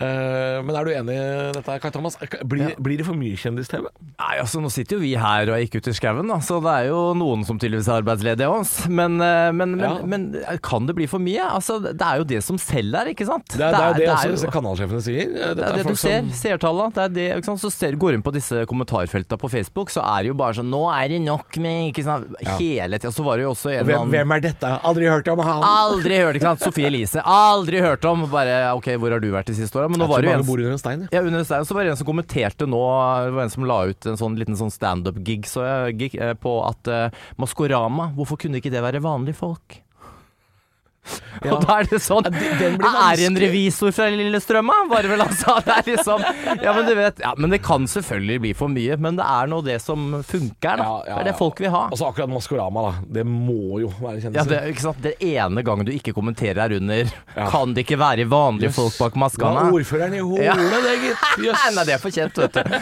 [0.00, 2.14] Eh, men er du enig i dette, Kai Thomas?
[2.48, 3.88] Blir, blir det for mye kjendis-TV?
[4.20, 6.72] Nei, altså Nå sitter jo vi her og er ikke ute i skauen, så det
[6.72, 8.70] er jo noen som tydeligvis er arbeidsledige òg.
[8.88, 10.06] Men, eh, men, men, Ja.
[10.06, 10.24] men
[10.64, 11.42] kan det bli for mye?
[11.42, 13.44] Altså, Det er jo det som selger, ikke sant?
[13.52, 15.26] Det er det, er det, også jo- kanalsjefene sier.
[15.36, 16.94] Eh, det er det du ser, som- seertallene.
[16.94, 17.60] Det er det, ikke sant?
[17.60, 20.70] Så ser, går inn på disse kommentarfeltene på Facebook, så er det jo bare sånn
[20.70, 22.30] Nå er det nok med ikke sant?
[22.56, 23.12] Hele tida.
[23.12, 24.72] Så var det jo også en Hvem, hvem er dette?
[24.86, 25.62] Aldri hørt om han.
[25.66, 26.60] Aldri hørt, ikke sant?
[26.64, 27.20] Sofie Elise.
[27.26, 28.24] Aldri hørt om.
[28.30, 29.89] Bare OK, hvor har du vært de siste åra?
[29.90, 31.04] Men nå var det jo en bor under en stein.
[31.06, 31.12] ja.
[31.18, 31.66] ja, under stein.
[31.68, 32.80] Så var det en som kommenterte nå
[33.26, 36.90] Det var en som la ut en sånn liten sånn standup-gig så eh, på at
[36.90, 39.80] uh, Maskorama, hvorfor kunne ikke det være vanlige folk?
[41.50, 44.74] Og da er det sånn Er en revisor fra Lillestrømma?
[44.90, 45.54] Var det vel sa?
[45.64, 46.24] Det er liksom
[46.60, 49.48] Ja, men du vet Ja, men det kan selvfølgelig bli for mye, men det er
[49.50, 50.84] nå det som funker, da.
[50.84, 51.38] Ja, ja, Det er det ja.
[51.40, 51.82] folk vil ha.
[51.88, 52.92] Altså akkurat Maskorama, da.
[53.20, 54.50] Det må jo være Ja, kjendiser.
[54.52, 55.00] det, ikke sant?
[55.06, 57.48] det ene gangen du ikke kommenterer her under Ja.
[57.54, 58.76] Kan det ikke være vanlige yes.
[58.76, 59.64] folk bak maskene?
[59.64, 61.24] Ja, ordføreren i Hole, det, gitt?
[61.46, 61.64] Jøss.
[61.78, 62.76] Nei, det er for kjent, vet du.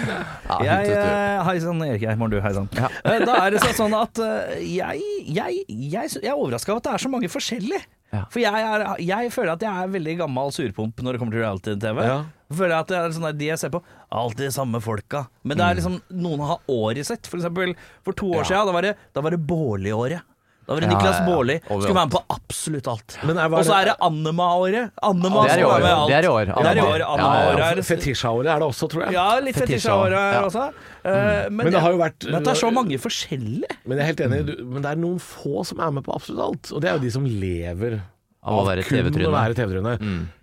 [0.48, 2.18] Ja, Jeg, eh, hei sann, Erik her.
[2.18, 2.40] Morgen, du.
[2.44, 2.68] Hei sann.
[2.74, 2.90] Ja.
[3.04, 5.04] Eh, Da er det sånn at eh, jeg,
[5.38, 7.84] jeg, jeg, jeg er overraska over at det er så mange forskjellige.
[8.12, 8.22] Ja.
[8.32, 11.42] For jeg, er, jeg føler at jeg er veldig gammel surpomp når det kommer til
[11.44, 11.98] reality-TV.
[12.08, 12.18] Ja.
[12.48, 15.26] Føler at det er sånn der, De jeg ser på, alltid de samme folka.
[15.44, 17.28] Men det er liksom noen har året sitt.
[17.28, 17.74] For eksempel
[18.06, 18.48] for to år Ja.
[18.48, 20.24] siden, da var det, da var det Baarli-året.
[20.68, 21.26] Da var det Ja, Niklas ja, ja.
[21.32, 21.54] Baarli.
[21.64, 23.14] Skulle være med på absolutt alt.
[23.24, 24.90] Og så er det Annema-året.
[25.08, 25.78] Annema Det er i år.
[25.80, 26.44] Det er i år.
[26.52, 26.84] Det er i år.
[26.84, 27.06] Ja, ja, ja.
[27.14, 29.12] Annema-året Fetisja-året er det også, tror jeg.
[29.16, 30.44] ja, litt fetisja-året Fetisja, ja.
[30.44, 30.66] også.
[31.08, 33.78] Eh, men, Men det har jo vært- men det er så mange forskjellige.
[33.86, 36.12] Men jeg er helt enig, du, men det er noen få som er med på
[36.14, 36.72] absolutt alt.
[36.76, 38.00] Og det er jo de som lever
[38.48, 39.30] Av å være TV-tryne.
[39.34, 39.94] være TV-tryne.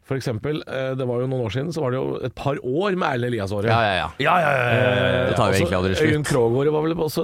[0.05, 2.59] For eksempel, eh, det var jo noen år siden, så var det jo et par
[2.61, 3.71] år med Erlend Elias-året.
[3.71, 4.09] Ja, ja, ja.
[4.21, 5.23] Ja, ja, ja.
[5.31, 6.29] Det tar jo egentlig aldri Øyunn slutt.
[6.29, 7.23] Krogh-året var vel også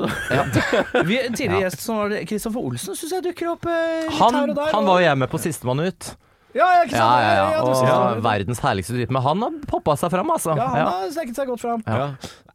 [1.12, 4.34] Vi, en tidligere gjest som var Kristoffer Olsen, syns jeg dukker opp eh, litt Han,
[4.40, 4.74] her og der.
[4.74, 6.10] han var jo jeg med på Sistemann ut.
[6.58, 7.22] Ja, ja, ikke sant?
[7.22, 7.62] Ja, ja, ja.
[8.18, 9.14] Og verdens herligste dritt.
[9.14, 10.58] Men han har poppa seg fram, altså.
[10.58, 10.90] ja, han Ja.
[11.06, 11.86] har sneket seg godt fram.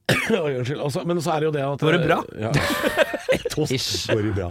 [0.07, 0.41] Ja.
[0.47, 0.81] Oi, unnskyld.
[0.87, 2.19] Også, men så er det jo det at Går det bra?
[2.39, 2.51] Ja.
[3.37, 4.07] Ett Ish.
[4.13, 4.49] går det bra.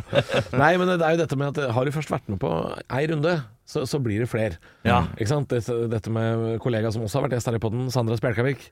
[0.59, 2.49] Nei, men det er jo dette med at har du først vært med på
[2.91, 3.35] ei runde,
[3.69, 4.57] så, så blir det flere.
[4.85, 5.03] Ja.
[5.15, 5.47] Ikke sant?
[5.53, 8.67] Dette, dette med kollega som også har vært gjest her i podden, Sandra Spjelkavik.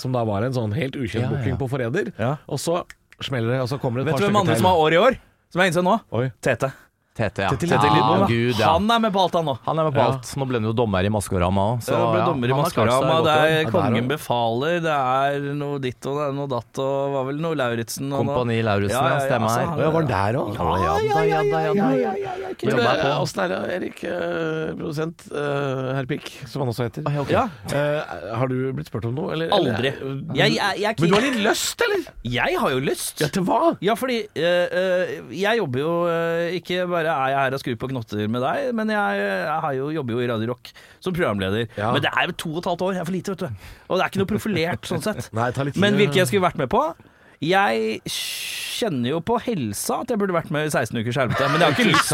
[0.00, 1.32] Som da var en sånn helt ukjent Ja, ja.
[1.34, 2.12] booking på Forræder.
[2.20, 2.34] Ja.
[2.46, 2.82] Og så
[3.24, 4.94] smeller det, og så kommer det et Vet par du hvem andre som har år
[4.94, 5.18] i år?
[5.50, 5.96] Som jeg innser nå?
[6.20, 6.28] Oi.
[6.44, 6.70] Tete.
[7.18, 7.48] Tete, ja.
[7.50, 8.26] Tete Lidbom, ja.
[8.30, 8.68] Gud, ja.
[8.76, 9.54] Han er med på alt, han nå.
[9.66, 10.06] Han er med på Ja.
[10.12, 10.28] alt.
[10.38, 11.88] Nå ble han jo dommer i Maskorama òg.
[11.90, 16.36] Ja, dommer i Maskorama, det er Kongen befaler, det er noe ditt og det er
[16.38, 19.90] noe datt og var vel noe Lauritzen og Kompani Lauritzen, ja, stemmer altså, han- Ja,
[19.90, 20.54] var han der òg?
[20.54, 21.42] Ja, ja, ja.
[21.42, 23.18] ja, ja, ja, ja, ja.
[23.18, 27.02] Åssen er det, Erik, eh, produsent, eh, herr Pikk, som han også heter?
[27.06, 27.24] Ah, ja.
[27.28, 29.48] Ja, Eh, har du blitt spurt om noe, eller?
[29.50, 29.92] aldri.
[29.98, 32.04] eller- Jeg, jeg, jeg, Men du har litt lyst, eller?
[32.24, 33.20] jeg har jo lyst.
[33.20, 33.76] Ja, til hva?
[33.80, 35.92] Ja, fordi jeg jobber jo
[36.58, 39.76] Ikke bare er jeg her og skrur på knotter med deg, men jeg, jeg har
[39.78, 40.72] jo, jobber jo i Radio Rock
[41.04, 41.68] som programleder.
[41.78, 41.92] Ja.
[41.94, 43.68] Men det er jo to og et halvt år, jeg er for lite, vet du.
[43.88, 45.30] Og det er ikke noe profilert sånn sett.
[45.38, 45.50] Nei.
[45.80, 46.82] Men hvilke jeg skulle vært med på?
[47.38, 51.62] Jeg kjenner jo på helsa at jeg burde vært med i 16 ukers helvete, men
[51.62, 52.10] jeg har ikke lyst.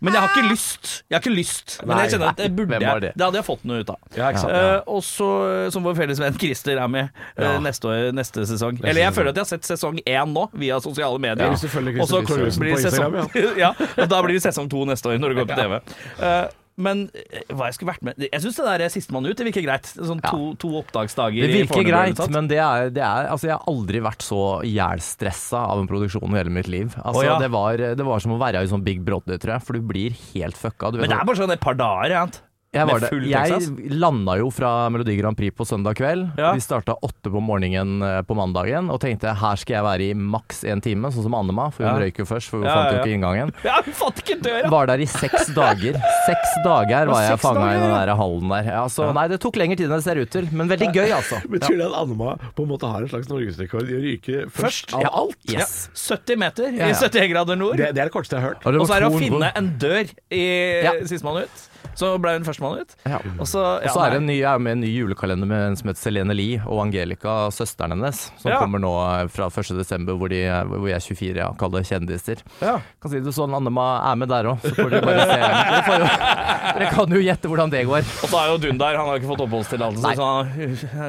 [0.00, 0.90] Men jeg har ikke lyst.
[1.06, 1.76] Jeg har ikke lyst.
[1.86, 3.02] Men jeg kjenner at det burde jeg.
[3.04, 3.12] det?
[3.20, 3.98] Hadde jeg fått noe ut av.
[4.18, 4.30] Ja.
[4.34, 5.30] Eh, og så,
[5.74, 8.80] som vår felles venn Christer er med eh, neste, år, neste sesong.
[8.82, 11.50] Eller jeg føler at jeg har sett sesong én nå, via sosiale medier.
[11.60, 12.20] Ja, Og så
[12.60, 13.14] blir sesong,
[13.58, 13.70] ja.
[14.06, 15.78] da blir det sesong to neste år, når det går på TV.
[16.26, 16.48] Eh,
[16.80, 19.64] men eh, hva jeg skulle vært med Jeg syns det der Sistemann ut det virker
[19.64, 19.88] greit.
[19.90, 21.46] Sånn to, to oppdagsdager.
[21.46, 25.64] Det virker greit, men det er, det er Altså, jeg har aldri vært så jævlstressa
[25.74, 26.94] av en produksjon i hele mitt liv.
[27.02, 27.38] Altså, oh, ja.
[27.42, 29.90] det, var, det var som å være i sånn Big Brother, tror jeg, for du
[29.92, 30.92] blir helt fucka.
[30.92, 32.40] Du Men det er bare sånn et par dager, sant?
[32.70, 33.08] Jeg, var det.
[33.26, 36.28] jeg landa jo fra Melodi Grand Prix på søndag kveld.
[36.38, 36.52] Ja.
[36.54, 40.14] Vi starta åtte på morgenen eh, på mandagen og tenkte her skal jeg være i
[40.14, 42.04] maks én time, sånn som Annema, for hun Ja.
[42.04, 43.02] røyk jo først, for hun Ja, fant jo ja.
[43.02, 43.50] ikke inngangen.
[43.66, 44.70] Ja, hun fant ikke døra!
[44.70, 45.98] Var der i seks dager.
[46.28, 48.70] Seks dager var jeg fanga i den der hallen der.
[48.70, 51.10] Ja, så, Nei, det tok lengre tid enn det ser ut til, men veldig gøy,
[51.18, 51.40] altså.
[51.56, 54.94] Betyr det at Annema på en måte har en slags norgesrekord i å ryke først,
[54.94, 55.10] av Ja.
[55.24, 55.36] alt?
[55.50, 55.74] Yes.
[56.06, 56.92] 70 meter i ja.
[56.94, 57.76] 71 grader nord.
[57.82, 58.70] Det, det er det korteste jeg har hørt.
[58.78, 60.44] Og så er det å finne en dør i
[60.86, 60.94] Ja.
[61.10, 61.66] sistemann ut.
[61.98, 62.94] Så ble hun førstemann ut.
[63.08, 63.18] Ja.
[63.38, 65.48] Og så, Og ja, så er det en ny, jeg er med en ny julekalender
[65.50, 68.58] med en som heter Selene Lie og Angelica, søsteren hennes, som Ja.
[68.62, 69.74] kommer nå eh, fra 1.
[69.78, 72.44] desember, hvor, de, hvor jeg er 24, ja, kaller det kjendiser.
[72.60, 72.78] Ja.
[73.02, 75.40] Kan si det sånn, Annema er med der òg, så får dere bare se.
[75.40, 76.10] Dere, jo,
[76.78, 78.04] dere kan jo gjette hvordan det går.
[78.24, 80.14] Og så er jo Dundar, han har ikke fått oppholdstillatelse.
[80.16, 80.50] Så han,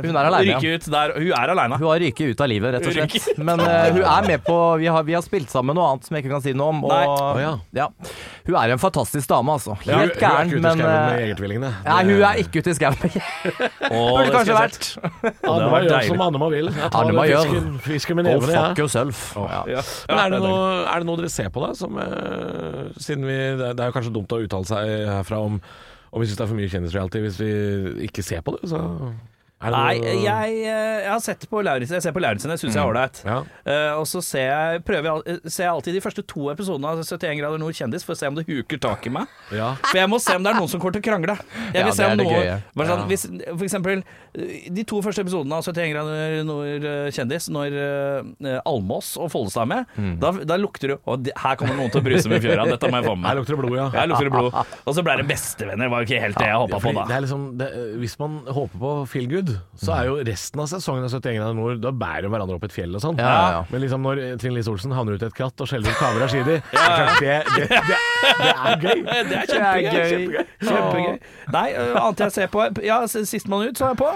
[0.02, 1.15] Hun er ut der.
[1.17, 1.80] Hun er aleine.
[1.82, 3.39] Hun har ryket ut av livet, rett og slett.
[3.41, 6.17] Men uh, hun er med på vi har, vi har spilt sammen noe annet som
[6.17, 6.84] jeg ikke kan si noe om.
[6.88, 7.06] Og, Nei.
[7.08, 7.54] Å, ja.
[7.84, 7.88] ja.
[8.48, 9.76] Hun er en fantastisk dame, altså.
[9.86, 11.71] Helt gæren, ikke ute i skauen med eh, jegertvillingene.
[11.86, 12.97] Nei, hun er ikke ute i skauen.
[13.91, 14.89] Burde kanskje vært.
[15.51, 16.71] Annema gjør som Annema vil.
[16.71, 17.45] Jeg tar Annema gjør.
[17.49, 19.23] fisken, fisken med nevene, fuck yourself.
[19.38, 19.62] Ja.
[19.77, 19.86] Ja.
[20.10, 21.73] Men er det, noe, er det noe dere ser på, da?
[21.77, 25.60] Som, uh, siden vi, det er- jo kanskje dumt å uttale seg herfra om,
[26.12, 27.51] om vi syns det er for mye kjendisreality hvis vi
[28.07, 28.79] ikke ser på det, så
[29.62, 31.93] Nei, jeg, eh, jeg har sett på Lauritzen.
[32.00, 33.19] Jeg ser på Lauritzen, jeg syns jeg er ålreit.
[33.28, 33.36] Ja.
[33.62, 37.04] Uh, og så ser jeg, prøver jeg, ser jeg alltid de første to episodene av
[37.04, 39.30] 71 grader nord kjendis for å se om det huker tak i meg.
[39.54, 39.76] Ja.
[39.86, 41.38] For jeg må se om det er noen som kommer til å krangle.
[41.71, 45.24] Jeg Ja, vil se er om det noe, sånn, hvis, For eksempel de to første
[45.26, 50.13] episodene av 71 grader nord eh, kjendis, når uh, Almås og Follestad er med, Mm.
[50.22, 53.00] da, da lukter du Og her kommer noen til å bruse med fjøra, dette må
[53.02, 53.88] jeg få med Her lukter det blod, ja.
[53.91, 54.56] Her lukter det blod.
[54.88, 57.04] Og så ble det bestevenner, var jo ikke helt det jeg håpa på da.
[57.10, 57.67] Det er liksom, det,
[58.02, 61.58] hvis man håper på feel good, så er jo resten av sesongen av 71 grader
[61.60, 63.20] nord Da bærer jo hverandre opp et fjell og sånn.
[63.20, 63.62] Ja, ja, ja.
[63.74, 66.24] Men liksom når Trine Lise Olsen havner ut i et kratt og skjeller ut Kaveh
[66.24, 68.00] Rashidi det, er klart det, det, det,
[68.41, 69.04] det er gøy.
[69.12, 69.91] Det er kjempegøy.
[70.13, 70.46] kjempegøy.
[70.70, 71.20] Kjempegøy.
[71.58, 71.67] Nei,
[72.06, 74.12] annet jeg ser på Ja, Sistemann ut, så er jeg på.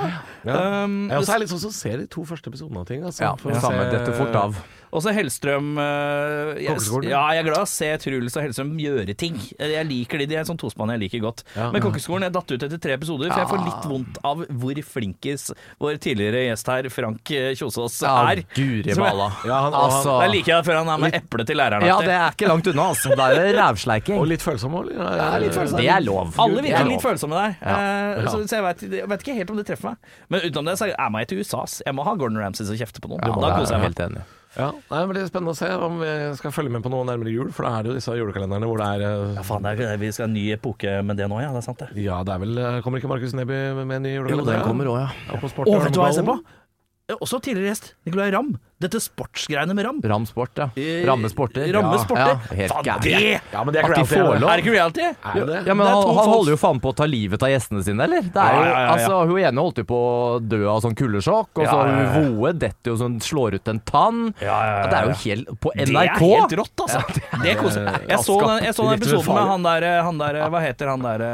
[0.45, 0.83] Ja.
[0.85, 3.03] Um, Jeg også er litt sånn som ser de to første episodene av ting.
[3.03, 3.89] Altså, Ja, for å samme.
[3.89, 4.55] se- Dette fort av.
[4.95, 6.77] Også Hellstrøm uh, jeg,
[7.09, 9.35] Ja, jeg er glad i å se Truls og Hellstrøm gjøre ting.
[9.59, 11.43] Jeg liker de, de er en sånn tospann jeg liker godt.
[11.57, 11.67] Ja.
[11.73, 14.81] Men Kokkeskolen jeg datt ut etter tre episoder, for jeg får litt vondt av hvor
[14.95, 15.49] flinkis
[15.83, 18.43] vår tidligere gjest her, Frank Kjosås, Kjosås, Ja, er.
[18.55, 19.29] guri Som jeg- malla.
[19.49, 21.85] Ja, han, Altså Der liker jeg det før han er med eple til læreren.
[21.87, 23.11] Ja, det er ikke langt unna, altså.
[23.15, 24.17] Det er det rævsleiking.
[24.21, 24.89] og litt følsom òg?
[24.95, 25.39] Ja.
[25.41, 26.33] Det er lov.
[26.39, 26.91] Alle er virker lov.
[26.93, 27.57] litt følsomme der.
[27.61, 27.75] Ja.
[28.21, 29.97] Eh, Så, så jeg, vet, jeg vet ikke helt om det treffer meg.
[30.29, 31.65] Men utenom det så er meg til USA.
[31.85, 33.21] Jeg må ha Gordon Ramsay som kjefter på noen.
[33.25, 33.91] Ja, da det koser er jeg meg.
[33.91, 34.23] helt enig.
[34.55, 37.05] Ja, nei, men Det er spennende å se om vi skal følge med på noe
[37.07, 37.49] nærmere jul.
[37.55, 39.97] For da er det jo disse julekalenderne hvor det er eh, Ja, faen, det er,
[40.01, 41.51] vi skal ha en ny epoke med det nå, ja.
[41.55, 41.89] Det er sant, det.
[42.05, 44.45] Ja, det er vel eh, Kommer ikke Markus Neby med en ny julekalender?
[44.45, 45.09] Jo, den kommer òg, ja.
[45.35, 46.39] Og vet du hva jeg ser på?
[47.05, 47.91] Ja, Også tidligere gjest.
[48.07, 48.55] Nicolay Ramm.
[48.81, 49.99] Dette sportsgreiene med Ramm.
[50.09, 50.65] Ram Sport, ja.
[51.05, 51.67] Rammesporter.
[51.71, 52.31] Rammesporter.
[52.31, 53.19] Ja, Ja, helt Faen, det
[53.53, 54.49] Ja, men det er At de får lov.
[54.49, 55.03] Er det ikke reality?
[55.05, 55.59] Er det?
[55.69, 57.83] Ja, men Det er han, han holder jo faen på å ta livet av gjestene
[57.85, 58.25] sine, eller?
[58.25, 58.89] Det er jo, Ja, ja, ja, ja.
[58.95, 62.01] Altså, hun ene holdt jo på å dø av sånn kuldesjokk, og så Ja, ja,
[62.01, 62.11] ja.
[62.17, 64.21] hun Voe detter jo sånn, slår ut en tann.
[64.41, 65.93] Ja, ja, ja, Ja, Det er jo helt På NRK!
[65.93, 67.05] Det er helt rått, altså.
[67.45, 68.09] det koser koselig.
[68.09, 70.95] Jeg så den, jeg så den Litt episoden med han der, han der Hva heter
[70.95, 71.29] han der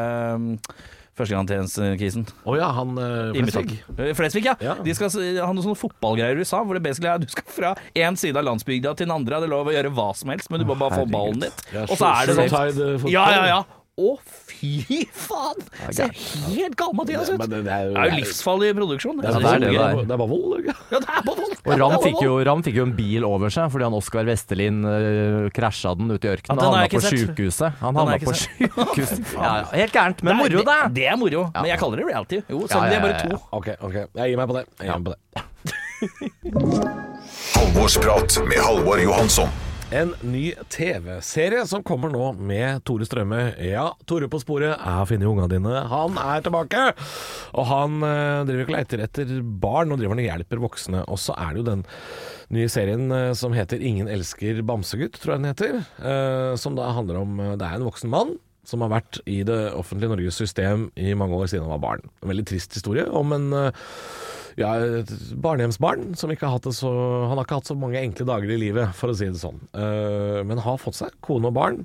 [1.29, 3.75] um, Å oh, ja, han uh, Flesvig.
[3.97, 4.55] Eh, Flesvig, ja.
[4.63, 4.77] Ja.
[4.81, 7.75] De skal ha noen sånne fotballgreier i USA, hvor det basically er du skal fra
[7.93, 9.41] én side av landsbygda til den andre.
[9.41, 11.63] Det er lov å gjøre hva som helst, men du må bare få ballen ditt.
[11.73, 13.12] Ja, Og så er det sånn.
[13.12, 13.62] Ja, ja, ja.
[14.01, 15.59] Å, fy faen!
[15.93, 17.41] Ser helt gammeldags Mathias ut.
[17.41, 19.19] Det det, det er jo, jo livsfarlig produksjon.
[19.21, 20.75] Det er, det er det det, det er, det ikke?
[20.91, 21.55] Ja, det er bare vold.
[21.61, 24.81] Og Ram fikk, jo, Ram fikk jo en bil over seg fordi han Oskar Vestelin
[24.87, 26.57] uh, krasja den ute i ørkenen.
[26.57, 27.79] Ja, Han havna på sjukehuset.
[27.83, 29.19] Han havna på sjukehuset.
[29.41, 30.79] Ja, helt gærent, men Det er- moro, det.
[30.97, 32.41] Det er moro, men jeg kaller det reality.
[32.49, 33.41] Jo, selv Ja, om de er bare to.
[33.59, 33.95] Ok, ok.
[34.21, 34.65] Jeg gir meg på det.
[34.79, 35.21] Jeg gir meg på det.
[37.55, 39.49] Halvorsprat med Halvor Johansson.
[39.91, 43.41] En ny TV-serie som kommer nå med Tore Strømme.
[43.60, 44.77] Ja, Tore på sporet.
[44.80, 45.82] er å finne unga dine.
[45.91, 46.84] Han er tilbake!
[47.60, 51.04] Og han eh, driver ikke og leter etter barn, og driver og hjelper voksne.
[51.12, 51.84] Og så er det jo den
[52.56, 55.84] nye serien eh, som heter 'Ingen elsker bamsegutt', tror jeg den heter.
[55.99, 59.41] eh, som da handler om eh, Det er en voksen mann som har vært i
[59.43, 62.10] det offentlige Norges system i mange år siden han var barn.
[62.23, 63.71] En veldig trist historie om en eh,
[64.62, 68.00] ja, et barnehjemsbarn som ikke har hatt det så Han har ikke hatt så mange
[68.02, 69.60] enkle dager i livet, for å si det sånn.
[69.76, 71.84] Uh, men har fått seg kone og barn.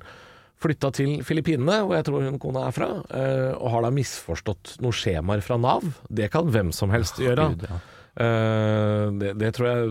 [0.57, 4.77] Flytta til Filippinene, hvor jeg tror hun kona er fra, uh, og har da misforstått
[4.81, 5.85] noen skjemaer fra Nav.
[6.09, 7.51] Det kan hvem som helst gjøre.
[7.53, 7.81] Gud, ja.
[8.17, 9.89] Eh, det, det tror jeg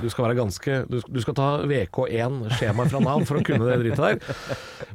[0.00, 3.66] du skal være ganske Du, du skal ta VK1 skjema fra Nav for å kunne
[3.68, 4.38] det dritet der.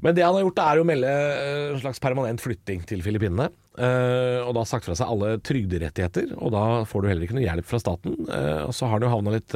[0.02, 3.52] Men det han har gjort, er å melde eh, en slags permanent flytting til Filippinene.
[3.78, 7.46] Eh, og da sagt fra seg alle trygderettigheter, og da får du heller ikke noe
[7.46, 8.18] hjelp fra staten.
[8.26, 9.56] Og så har han jo havna litt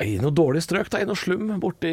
[0.00, 1.90] i noe dårlig strøk, da, i noe slum borte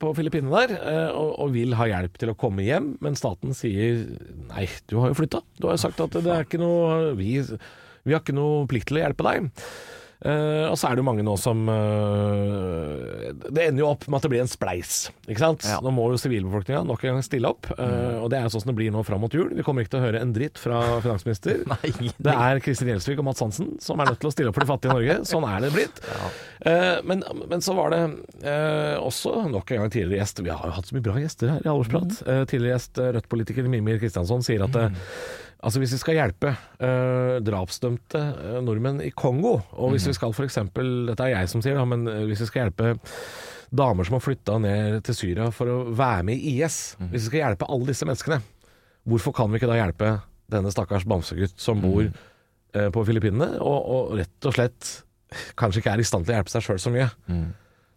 [0.00, 0.74] på Filippinene der,
[1.12, 2.94] og, og vil ha hjelp til å komme hjem.
[3.04, 4.04] Men staten sier
[4.50, 5.42] nei, du har jo flytta.
[5.60, 7.36] Du har jo sagt at det er ikke noe Vi,
[8.04, 9.50] vi har ikke noe plikt til å hjelpe deg.
[10.24, 14.16] Uh, og så er det jo mange nå som uh, Det ender jo opp med
[14.16, 14.92] at det blir en spleis.
[15.26, 15.66] Ikke sant?
[15.68, 15.82] Ja.
[15.84, 17.68] Nå må jo sivilbefolkninga nok en gang stille opp.
[17.74, 19.50] eh, og det er jo sånn som det blir nå fram mot jul.
[19.52, 21.60] Vi kommer ikke til å høre en dritt fra finansminister.
[21.68, 24.56] Nei, Det er Kristin Gjelsvik og Mats Hansen som er nødt til å stille opp
[24.56, 25.18] for de fattige i Norge.
[25.28, 26.00] Sånn er det blitt.
[26.64, 27.98] Eh, men, men så var det
[28.96, 31.66] også nok en gang tidligere gjest Vi har jo hatt så mye bra gjester her
[31.66, 32.22] i Alvorsprat.
[32.24, 35.02] Eh, tidligere gjest, Rødt-politiker Mimir Kristiansson, sier at eh,
[35.64, 40.34] Altså Hvis vi skal hjelpe eh, drapsdømte eh, nordmenn i Kongo, og hvis vi skal
[40.34, 40.58] f.eks.
[40.74, 42.90] Dette er jeg som sier, da, men eh, hvis vi skal hjelpe
[43.74, 46.76] damer som har flytta ned til Syria for å være med i IS
[47.08, 48.38] Hvis vi skal hjelpe alle disse menneskene,
[49.08, 50.12] hvorfor kan vi ikke da hjelpe
[50.52, 54.90] denne stakkars bamsegutt som bor eh, på Filippinene, og, og rett og slett
[55.58, 57.08] kanskje ikke er i stand til å hjelpe seg sjøl så mye?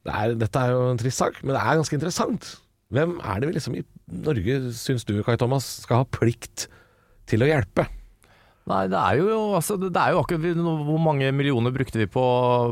[0.08, 2.50] Det er, dette er jo en trist sak, men det er ganske interessant.
[2.96, 3.84] Hvem er det vi liksom i
[4.24, 6.70] Norge, syns du Kai Thomas, skal ha plikt
[7.30, 7.88] til å hjelpe?
[8.68, 12.24] Nei, det er jo, altså, det er jo akkurat Hvor mange millioner brukte vi på,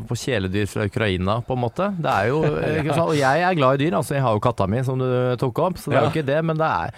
[0.04, 1.88] på kjæledyr fra Ukraina, på en måte?
[1.96, 2.42] Det er jo,
[2.90, 3.06] sant?
[3.06, 4.18] Og jeg er glad i dyr, altså.
[4.18, 5.08] Jeg har jo katta mi, som du
[5.40, 6.42] tok opp, så det er jo ikke det.
[6.52, 6.98] Men det er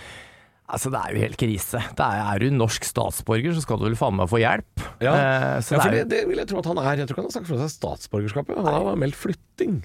[0.68, 1.80] Altså, det er jo helt krise.
[1.96, 4.82] Det er, er du norsk statsborger, så skal du vel faen meg få hjelp.
[5.00, 6.90] Ja, Eh, så ja for det det, vil jeg tro at han er.
[7.00, 8.60] Jeg tror ikke han har sagt fra seg statsborgerskapet.
[8.66, 9.78] Han har meldt flytting.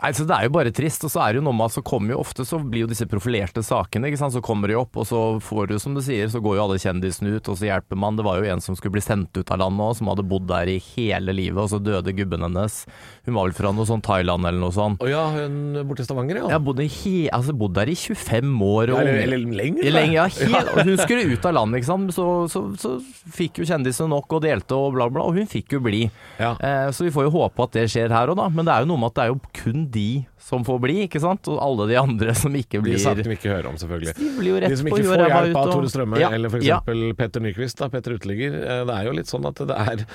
[0.00, 1.04] Nei, så Det er jo bare trist.
[1.06, 2.90] Og så er det jo noe med at så kommer jo ofte så blir jo
[2.90, 4.34] disse profilerte sakene, ikke sant.
[4.34, 6.78] Så kommer de opp, og så får du, som du sier, så går jo alle
[6.80, 8.16] kjendisene ut, og så hjelper man.
[8.18, 10.46] Det var jo en som skulle bli sendt ut av landet òg, som hadde bodd
[10.50, 12.80] der i hele livet, og så døde gubben hennes.
[13.28, 15.04] Hun var vel fra noe sånn Thailand eller noe sånt.
[15.04, 16.50] Å ja, hun borte i Stavanger, ja.
[16.54, 18.94] Jeg bodde, he altså, bodde der i 25 år.
[18.94, 19.90] Og, Ja, eller, eller lenger.
[20.10, 22.14] Ja, helt, og hun skulle ut av landet, ikke sant?
[22.16, 22.94] Så, så, så
[23.36, 26.06] fikk jo kjendisene nok og delte og bla, bla, og hun fikk jo bli.
[26.40, 26.54] Ja.
[26.56, 28.48] Eh, så vi får jo håpe at det skjer her òg, da.
[28.52, 30.94] Men det er jo noe med at det er jo kun de som får bli,
[31.06, 31.48] ikke sant?
[31.52, 34.14] Og alle de andre som ikke De blir sakene vi ikke hører om, selvfølgelig.
[34.16, 36.48] De blir jo De som ikke på får hjelp av og- Tore Strømme, Ja, eller
[36.48, 36.64] f.eks.
[36.64, 36.78] ja.
[37.18, 38.54] Petter Nyquist, da, Petter Uteligger.
[38.62, 40.06] eh, Det er jo litt sånn at det er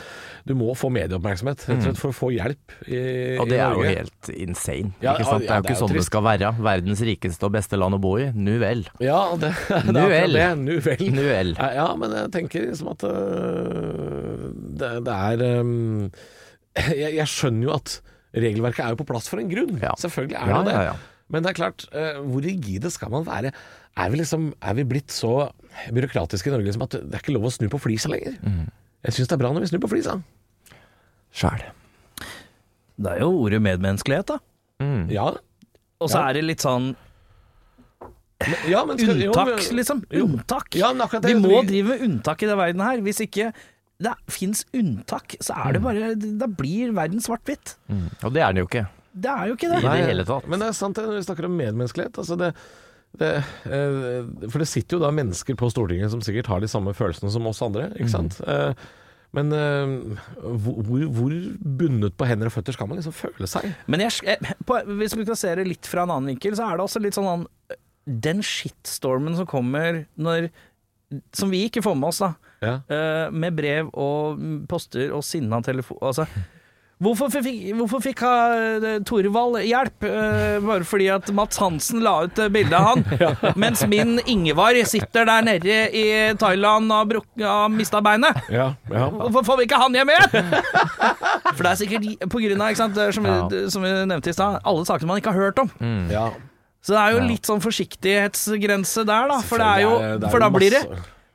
[0.46, 3.02] Du må få medieoppmerksomhet rett og slett for å få hjelp i,
[3.36, 3.42] Mm.
[3.42, 4.94] Og det i er jo helt insane.
[5.02, 5.42] Ja, ikke sant?
[5.42, 6.52] Det er jo ikke sånn det skal være.
[6.62, 8.32] Verdens rikeste og beste land å bo i.
[8.34, 8.86] Nu vel.
[9.00, 10.58] Ja, det, det er det.
[10.58, 11.06] Nu vel.
[11.12, 11.56] Nu vel.
[11.58, 16.12] Ja, Ja, men jeg tenker liksom at øh, det, det er øhm,
[16.76, 18.00] jeg, jeg skjønner jo at
[18.36, 19.78] regelverket er jo på plass for en grunn.
[19.82, 19.94] Ja.
[19.98, 20.74] Selvfølgelig er Ja, det det.
[20.76, 20.96] ja, ja.
[21.34, 23.52] Men det er klart, øh, hvor rigide skal man være?
[23.98, 25.50] Er vi, liksom, er vi blitt så
[25.92, 28.36] byråkratiske i Norge liksom, at det er ikke lov å snu på flisa lenger?
[28.46, 28.68] Mm.
[29.08, 30.20] Jeg syns det er bra når vi snur på flisa.
[31.34, 31.64] Sjæl.
[32.96, 34.38] Det er jo ordet medmenneskelighet, da.
[34.84, 35.10] Mm.
[35.12, 35.32] Ja,
[36.00, 36.30] Og så Ja.
[36.30, 36.96] er det litt sånn
[38.46, 40.04] men, ja men skal, jo, unntak, men- liksom.
[40.12, 40.26] jo.
[40.28, 40.76] Unntak.
[40.76, 42.98] Ja, men det- Vi må drive med unntak i den verden her.
[43.02, 43.54] Hvis ikke
[44.04, 47.78] det fins unntak, så er det bare Da blir verden svart-hvitt.
[47.88, 48.10] Mm.
[48.28, 48.88] Og det er den jo ikke.
[49.16, 49.78] Det er jo ikke det.
[49.80, 50.50] I det hele tatt.
[50.52, 52.18] Men det er sant det når vi snakker om medmenneskelighet.
[52.20, 52.50] Altså det,
[53.22, 53.30] det,
[53.72, 57.32] eh, for det sitter jo da mennesker på Stortinget som sikkert har de samme følelsene
[57.32, 58.42] som oss andre, ikke sant.
[58.44, 58.74] Eh,
[59.36, 61.40] Men eh, hvor, hvor-
[61.80, 63.72] bundet på hender og føtter skal man liksom føle seg?
[63.88, 66.78] Men jeg, på, hvis vi kan se det litt fra en annen vinkel, så er
[66.78, 67.48] det også litt sånn
[68.06, 70.52] Den shitstormen som kommer når
[71.36, 72.34] Som vi ikke får med oss, da.
[72.64, 72.76] Ja.
[72.90, 76.00] Uh, med brev og poster og sinna telefon...
[76.02, 76.26] Altså,
[77.04, 78.36] hvorfor fikk, hvorfor fikk ha,
[79.06, 80.06] Torvald hjelp?
[80.08, 83.04] Uh, bare fordi at Mats Hansen la ut eh, bilde av han,
[83.62, 86.08] mens min Ingevar sitter der nede i
[86.40, 88.40] Thailand og har har mista beinet.
[88.50, 89.10] Ja, ja.
[89.12, 90.58] Hvorfor får vi ikke han hjem igjen?
[91.56, 94.88] For det er sikkert på grunn av, som, vi, som vi nevnte i stad, alle
[94.88, 95.72] saker man ikke har hørt om.
[96.12, 96.30] ja.
[96.86, 99.40] Så det er jo litt sånn forsiktighetsgrense der, da.
[99.42, 99.94] For, det jo,
[100.30, 100.84] for da blir det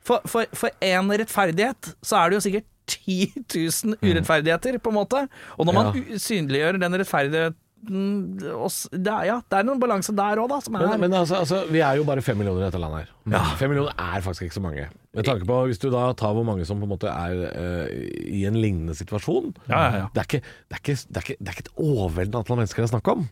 [0.07, 3.43] For, en rettferdighet, så er det jo sikkert 10
[3.91, 5.25] 000 urettferdigheter, på en måte.
[5.57, 10.49] Og når man synliggjør den rettferdigheten det er, Ja, det er noen balanse der òg,
[10.51, 10.59] da.
[10.61, 13.07] Som er, Men, men altså, altså, vi er jo bare fem millioner i dette landet
[13.07, 13.55] her.
[13.57, 14.87] Fem millioner er faktisk ikke så mange.
[15.11, 17.89] Med tanke på Hvis du da tar hvor mange som på en måte er uh,
[18.31, 20.05] i en lignende situasjon Ja, ja, ja.
[20.13, 22.61] Det, er ikke, det, er ikke, det, er ikke, det er ikke et overveldende antall
[22.61, 23.25] mennesker det er snakk om.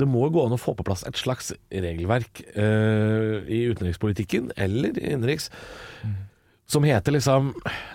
[0.00, 4.98] Det må gå an å få på plass et slags regelverk uh, i utenrikspolitikken eller
[4.98, 5.50] i innenriks
[6.70, 7.48] som heter liksom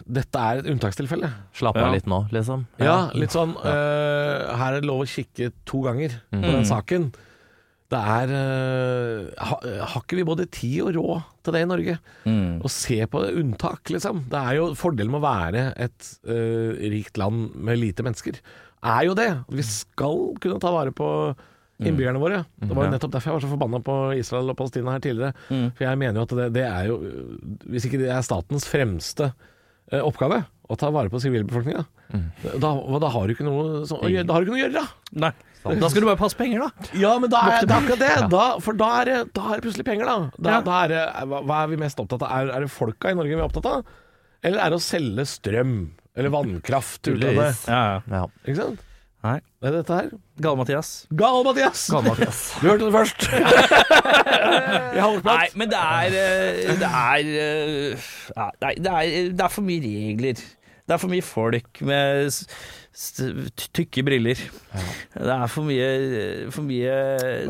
[0.06, 1.30] Dette er et unntakstilfelle.
[1.56, 2.66] Slapp av litt nå, liksom.
[2.82, 6.52] Ja, litt sånn uh, Her er det lov å kikke to ganger på Mm.
[6.52, 7.08] den saken.
[7.94, 9.58] Det er uh, ha,
[9.94, 11.98] Har ikke vi både tid og råd til det i Norge?
[12.26, 12.60] Mm.
[12.66, 14.24] Å se på det unntak, liksom.
[14.32, 18.40] Det er jo Fordelen med å være et uh, rikt land med lite mennesker,
[18.86, 19.30] er jo det.
[19.54, 21.08] Vi skal kunne ta vare på
[21.82, 22.44] innbyggerne våre.
[22.62, 25.34] Det var jo nettopp derfor jeg var så forbanna på Israel og Palestina her tidligere.
[25.50, 27.00] For jeg mener jo at det, det er jo
[27.74, 29.32] Hvis ikke det er statens fremste
[29.92, 31.84] eh, oppgave å ta vare på sivilbefolkninga,
[32.58, 32.70] da,
[33.02, 34.86] da har du ikke noe så, Da har du ikke noe å gjøre, da!
[35.28, 35.34] Nei.
[35.66, 36.90] Da skal du bare passe penger, da.
[36.98, 38.10] Ja, men da er det akkurat det.
[38.30, 40.18] Da, for da er det, da er det plutselig penger, da.
[40.38, 42.34] da, da er det, hva, er vi mest opptatt av?
[42.38, 43.94] Er, er det folka i Norge vi er opptatt av?
[44.46, 45.78] Eller er det å selge strøm?
[46.16, 47.02] Eller vannkraft?
[47.10, 47.50] ut av det?
[47.66, 47.98] Ja, ja.
[48.14, 48.28] Ja.
[48.46, 48.84] Ikke sant?
[49.26, 49.40] Nei.
[49.62, 50.10] Det er dette her.
[50.46, 50.90] Gale-Mathias.
[51.18, 51.86] Gale-Mathias!
[52.62, 53.26] Du hørte det først.
[55.26, 58.06] Nei, men det er eh, Det er eh,
[58.62, 60.38] Nei, det er, det er for mye regler.
[60.86, 62.30] Det er for mye folk med
[63.76, 64.40] tykke briller.
[65.16, 65.88] Det er for mye,
[66.54, 66.94] for mye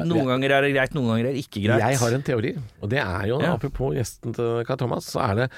[0.08, 1.84] Noen ganger er det greit, noen ganger er det ikke greit.
[1.84, 3.52] Jeg har en teori, og det er jo, Ja.
[3.58, 5.50] apropos gjesten til Kai Thomas, så er det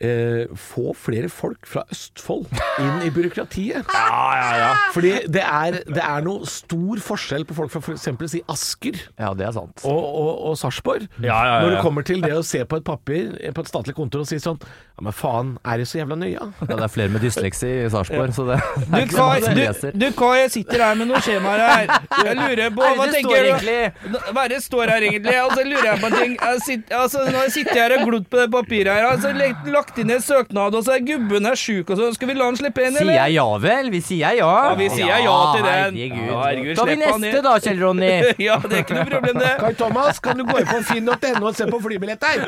[0.00, 2.46] eh, få flere folk fra Østfold
[2.82, 3.86] inn i byråkratiet.
[4.06, 4.68] Ja, ja, ja.
[4.94, 8.06] Fordi det er, det er noe stor forskjell på folk fra f.eks.
[8.32, 9.82] si Asker ja, det er sant.
[9.88, 11.06] og, og, og Sarpsborg.
[11.20, 11.82] Ja, ja, ja, Når det ja.
[11.84, 14.58] kommer til det å se på et papir på et statlig kontor og si sånn
[14.62, 16.36] Ja, men faen, er det så jævla nøye?
[16.38, 19.26] Ja, det er flere med dysleksi i Sarpsborg, så det Du, er ikke så Kai,
[19.26, 19.96] mange som du, leser.
[20.04, 21.92] du, Kai, jeg sitter her med noen skjemaer her.
[22.26, 24.22] Jeg lurer på Hva er tenker du?
[24.36, 25.36] Hva er det står her egentlig?
[25.42, 26.36] Og så lurer jeg på en ting.
[26.40, 29.08] Jeg sitter, altså, nå sitter jeg her og glodd på det papiret her.
[29.10, 32.28] Altså, lagt, lagt inn en søknad, og så er gubben er sjuk, og så skal
[32.28, 33.90] vi la han slippe inn, Sier jeg ja vel?
[33.92, 34.48] Vi sier ja.
[34.66, 35.96] Ja, vi sier ja til den.
[35.96, 36.26] Herregud.
[36.26, 38.10] Ja, herregud, Tar vi neste da, Kjell Ronny?
[38.46, 39.52] Ja, det er ikke noe problem, det.
[39.60, 42.44] Kai Thomas, kan du gå inn på finn.no og se på flybilletter?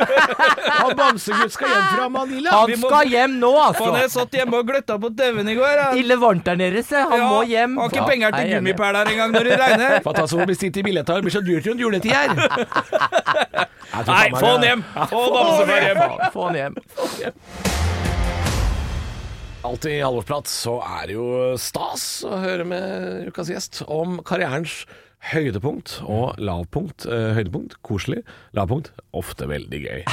[0.79, 2.55] Han Bamsegutt skal hjem fra Manila.
[2.59, 3.89] Han må- skal hjem nå, altså.
[3.89, 5.75] Han er satt hjemme og gløtta på TV-en i går.
[5.85, 5.99] Han.
[6.03, 6.99] Ille varmt der nede, se.
[7.01, 7.79] Han Ja, må hjem.
[7.81, 9.99] Har ikke penger til er gummipæler engang når det regner.
[10.05, 13.69] Fantastisk hvor han i billetter, det blir så dyrt rundt juletid her.
[13.93, 14.85] Nei, få han hjem!
[15.09, 16.01] Få Bamsefar hjem.
[16.35, 16.79] Få han hjem.
[19.69, 21.29] Alltid i alvorsprat så er det jo
[21.61, 24.85] stas å høre med ukas gjest om karrierens
[25.33, 27.09] høydepunkt og lavpunkt.
[27.11, 28.23] Eh, høydepunkt koselig,
[28.55, 30.05] lavpunkt ofte veldig gøy.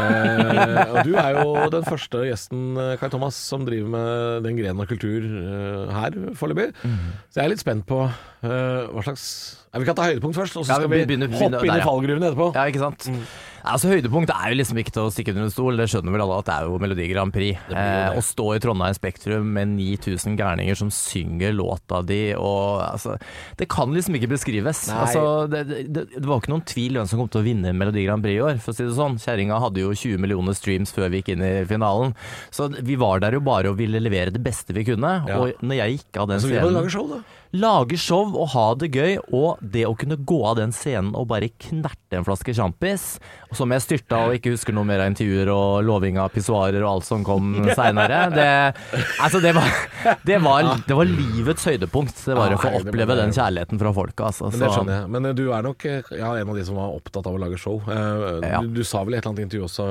[0.00, 4.58] Eh, og du er jo den første gjesten, eh, Kai Thomas, som driver med den
[4.58, 6.68] grenen av kultur eh, her foreløpig.
[7.30, 9.24] Så jeg er litt spent på eh, hva slags
[9.70, 11.62] ja, Vi kan ta høydepunkt først, og så Ja, skal vi vi begynner- hoppe begynner
[11.62, 11.86] inn der, i ja.
[11.86, 12.48] fallgruven etterpå.
[12.56, 13.10] Ja, ikke sant?
[13.66, 16.24] Altså Høydepunkt er jo liksom ikke til å stikke under en stol, det skjønner vel
[16.24, 17.60] alle at det er jo Melodi Grand Prix.
[17.70, 23.16] Eh, å stå i Trondheim Spektrum med 9000 gærninger som synger låta di og altså
[23.58, 24.86] Det kan liksom ikke beskrives.
[24.94, 28.24] Altså, det, det, var ikke noen tvil hvem som kom til å vinne Melodi Grand
[28.24, 29.18] Prix i år, for å si det sånn.
[29.20, 32.16] Kjerringa hadde jo 20 millioner streams før vi gikk inn i finalen.
[32.54, 35.18] Så vi var der jo bare og ville levere det beste vi kunne.
[35.28, 35.40] Ja.
[35.40, 37.22] Og når jeg gikk av den Så vi må scenen lage show, da.
[37.50, 41.26] Lage show og ha det gøy, og det å kunne gå av den scenen og
[41.32, 43.16] bare knerte en flaske sjampis,
[43.56, 46.92] som jeg styrta og ikke husker noe mer av intervjuer og loving av pissoarer og
[46.92, 48.46] alt som kom seinere, det,
[49.18, 49.66] altså det, var,
[50.26, 52.22] det, var, det var livets høydepunkt.
[52.30, 54.24] Det var å få oppleve den kjærligheten fra folket.
[54.30, 54.52] Altså.
[54.52, 55.10] Men det skjønner jeg.
[55.16, 57.42] Men eh, du er nok eh, ja, en av de som var opptatt av å
[57.42, 57.82] lage show.
[57.90, 59.88] Eh, du, du sa vel i et eller annet intervju også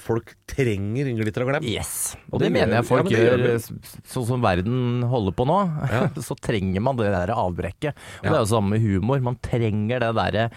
[0.00, 1.68] folk trenger glitter og glem.
[1.68, 2.14] Yes.
[2.32, 5.60] Og det mener jeg folk ja, men gjør, sånn som verden holder på nå.
[6.24, 7.98] Så trenger man det der avbrekket.
[8.22, 9.22] Og det er jo samme med humor.
[9.24, 10.48] Man trenger det derre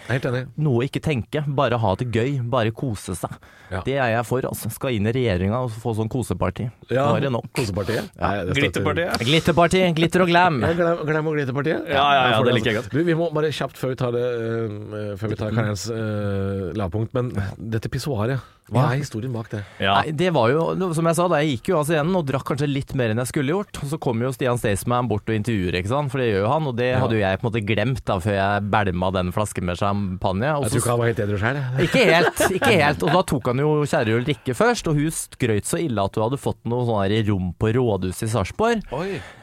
[0.57, 3.33] noe å ikke tenke, bare ha det gøy, bare kose seg.
[3.71, 3.81] Ja.
[3.83, 4.45] Det er jeg for.
[4.47, 4.69] altså.
[4.71, 6.69] Skal inn i regjeringa og få sånn koseparti.
[6.91, 7.49] Ja, Nå er det nok.
[7.57, 8.11] Kosepartiet.
[8.15, 8.31] Ja.
[8.55, 9.25] Glitterpartiet.
[9.27, 10.61] Glitterparti, glitter og glam.
[10.63, 11.89] Glem, glem og glitterpartiet.
[11.91, 12.93] Ja, ja, ja, for det liker jeg godt.
[12.93, 16.69] Du, vi må bare kjapt før vi tar, det, uh, før vi tar karrierens uh,
[16.77, 19.61] lavpunkt, men dette pissoaret, hva er historien bak det?
[19.79, 19.93] Ja.
[20.01, 20.63] Nei, det var jo,
[20.95, 23.21] som jeg sa, da, jeg gikk jo av scenen og drakk kanskje litt mer enn
[23.21, 23.79] jeg skulle gjort.
[23.79, 26.51] Og så kom jo Stian Staysman bort og intervjuer, ikke sant, for det gjør jo
[26.51, 26.67] han.
[26.67, 29.69] Og det hadde jo jeg på en måte glemt da, før jeg bælma den flasken
[29.69, 30.51] med champagne.
[30.57, 31.61] Og Jeg tror ikke han var helt edru sjøl.
[31.87, 33.07] Ikke helt, ikke helt.
[33.07, 36.27] Og da tok han jo kjære Ulrikke først, og hun skrøt så ille at hun
[36.27, 38.83] hadde fått noe sånn rom på rådhuset i Sarpsborg.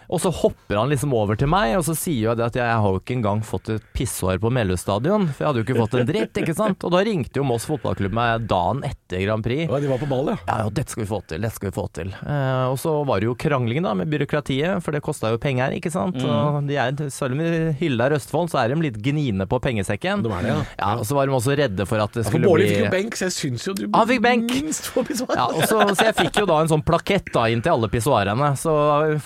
[0.09, 2.69] Og så hopper han liksom over til meg, og så sier jo det at jeg
[2.69, 5.79] har jo ikke engang fått et pissår på Melhus stadion, for jeg hadde jo ikke
[5.81, 6.85] fått en dritt, ikke sant.
[6.85, 9.65] Og da ringte jo Moss fotballklubb meg dagen etter Grand Prix.
[9.71, 10.37] Ja, de var på ball, ja.
[10.49, 12.13] Ja, dette skal vi få til, dette skal vi få til.
[12.21, 15.75] Eh, og så var det jo krangling da med byråkratiet, for det kosta jo penger,
[15.79, 16.21] ikke sant.
[16.25, 17.51] Og de er, selv om vi
[17.81, 20.23] hyller Østfold, så er de litt gniende på pengesekken.
[20.25, 20.61] De er det, ja.
[20.85, 22.85] Ja, og så var de også redde for at det skulle Ja, For Bård fikk
[22.85, 24.53] jo benk, så jeg syns jo du Han fikk benk.
[24.61, 25.37] minst får pissoar.
[25.41, 27.89] ja, og så, så jeg fikk jo da en sånn plakett da inn til alle
[27.93, 28.75] pissoarene, så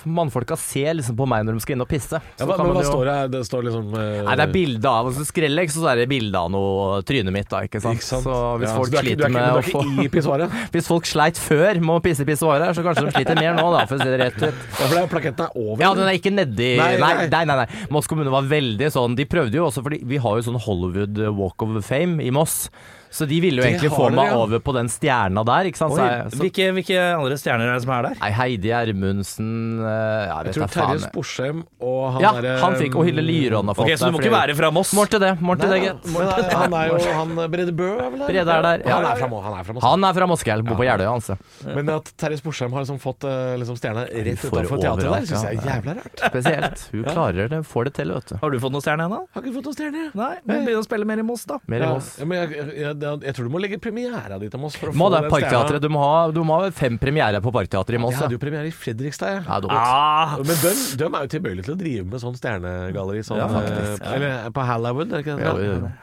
[0.06, 2.20] mannfolka ser liksom på meg når de skal inn og pisse.
[2.38, 3.14] Ja, men, men hva jo- står det?
[3.18, 3.28] her?
[3.32, 4.00] Det står liksom uh...
[4.28, 7.34] Nei, det er bilde av altså Skrellex, og så er det bilde av noe trynet
[7.34, 7.98] mitt, da, ikke sant.
[7.98, 8.26] Ikke sant?
[8.28, 9.82] Så hvis Ja, folk så er ikke- sliter er ikke- med å du er få
[9.84, 10.56] ikke i pissoaret?
[10.78, 13.66] Hvis folk sleit før med å pisse i pissoaret, så kanskje de sliter mer nå,
[13.74, 14.62] da, for å si det rett ut.
[14.78, 15.82] Ja, for er plaketten er over.
[15.84, 17.12] Ja, den er ikke nedi Nei, nei.
[17.32, 17.56] nei, nei.
[17.64, 17.66] nei.
[17.94, 21.18] Moss kommune var veldig sånn De prøvde jo også, fordi vi har jo sånn Hollywood
[21.38, 22.68] Walk of Fame i Moss.
[23.10, 24.36] Så de ville jo Det egentlig få meg ja.
[24.36, 25.94] over på den stjerna der, ikke sant.
[25.96, 28.16] Så, Oi, jeg- så, hvilke, hvilke andre stjerner er det som er der?
[28.20, 30.68] nei, Heidi Ermundsen eh, Ja, Jeg tror.
[30.74, 34.10] Terje Sporsheim og han Ja, derre han fikk Og Hilde Lyrån har fått Ok, Så
[34.10, 34.92] du må ikke være fra Moss?
[34.98, 36.08] Målte det, målte det, gitt.
[36.14, 38.26] han- han er jo han Brede Bø er vel der?
[38.28, 38.96] Brede er der, ja.
[38.98, 39.84] Han er fra, han er fra Moss.
[39.84, 41.38] Han er fra Moskva, bor på Jeløya, altså.
[41.64, 45.44] Men at Terje Sporsheim har liksom fått eh, liksom stjerna rett utenfor teatret der, syns
[45.48, 46.22] jeg er jævla rart.
[46.32, 46.84] Spesielt.
[46.92, 48.36] Hun klarer det, får det til, vet du.
[48.42, 49.20] Har du fått noen stjerne ennå?
[49.34, 50.04] Har ikke fått noen stjerne.
[50.18, 51.58] Nei, men begynn å spille mer i Moss, da.
[51.66, 52.10] Mer i Moss.
[52.18, 54.94] ja, men jeg, jeg, jeg, tror du må legge premiera di til Moss for å
[54.96, 55.82] Må få det, den Parkteatret.
[55.82, 58.14] Du må ha, du må ha fem premierer på Parkteatret i Moss.
[58.16, 59.44] Jeg hadde jo premiere i Fredrikstad, jeg.
[59.48, 59.58] Ja.
[59.78, 63.24] Ah, Men de, de er jo tilbøyelige til å drive med sånn stjernegalleri.
[63.26, 64.02] Sånn, Ja, faktisk.
[64.04, 64.14] ja.
[64.18, 65.44] Eller på Hallowood, er det ikke det?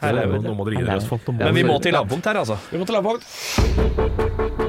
[0.02, 0.28] Ja.
[0.46, 1.34] Nå må dere gi dere Østfold.
[1.40, 2.60] Men vi må til lavpunkt her, altså.
[2.72, 4.64] Vi må til lavpunkt.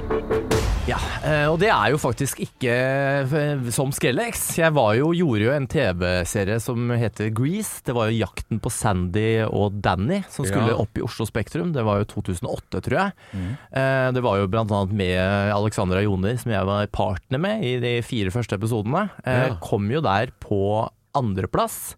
[0.87, 4.45] Ja, eh, og det er jo faktisk ikke eh, som Skrellex.
[4.61, 7.81] Jeg var jo, gjorde jo en TV-serie som heter Grease.
[7.87, 10.79] Det var jo jakten på Sandy og Danny som skulle Ja.
[10.85, 11.73] opp i Oslo Spektrum.
[11.75, 13.17] Det var jo 2008, tror jeg.
[13.35, 13.51] Mm.
[14.15, 17.97] Det var jo blant annet med Alexandra Joner, som jeg var partner med i de
[18.07, 19.09] fire første episodene.
[19.27, 19.57] Eh, Ja.
[19.67, 20.87] Kom jo der på
[21.19, 21.97] andreplass.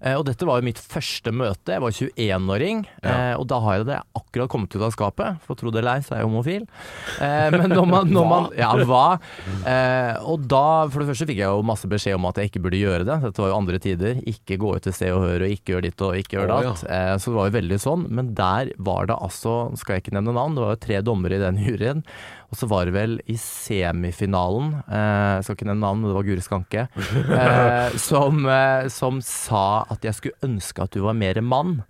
[0.00, 1.76] Eh, og dette var jo mitt første møte.
[1.76, 3.16] Jeg var 21-åring, ja.
[3.38, 5.40] og da har jeg det akkurat kommet ut av skapet.
[5.46, 6.66] For tro det eller ei, så er jeg homofil.
[7.22, 9.18] Eh, men når man, når man Ja, hva?
[9.68, 12.64] Eh, og da, for det første fikk jeg jo masse beskjed om at jeg ikke
[12.66, 13.18] burde gjøre det.
[13.24, 14.22] Dette var jo andre tider.
[14.30, 16.86] Ikke gå ut til Se og Hør og ikke gjør ditt og ikke gjør datt.
[16.88, 18.06] Eh, så det var jo veldig sånn.
[18.14, 21.38] Men der var det altså, skal jeg ikke nevne navn, det var jo tre dommere
[21.38, 22.04] i den juryen.
[22.50, 26.16] Og så var det vel i semifinalen, eh, jeg skal ikke nevne navn, men det
[26.18, 26.86] var Guri Skanke,
[27.40, 31.82] eh, som, eh, som sa at jeg skulle ønske at du var mer mann.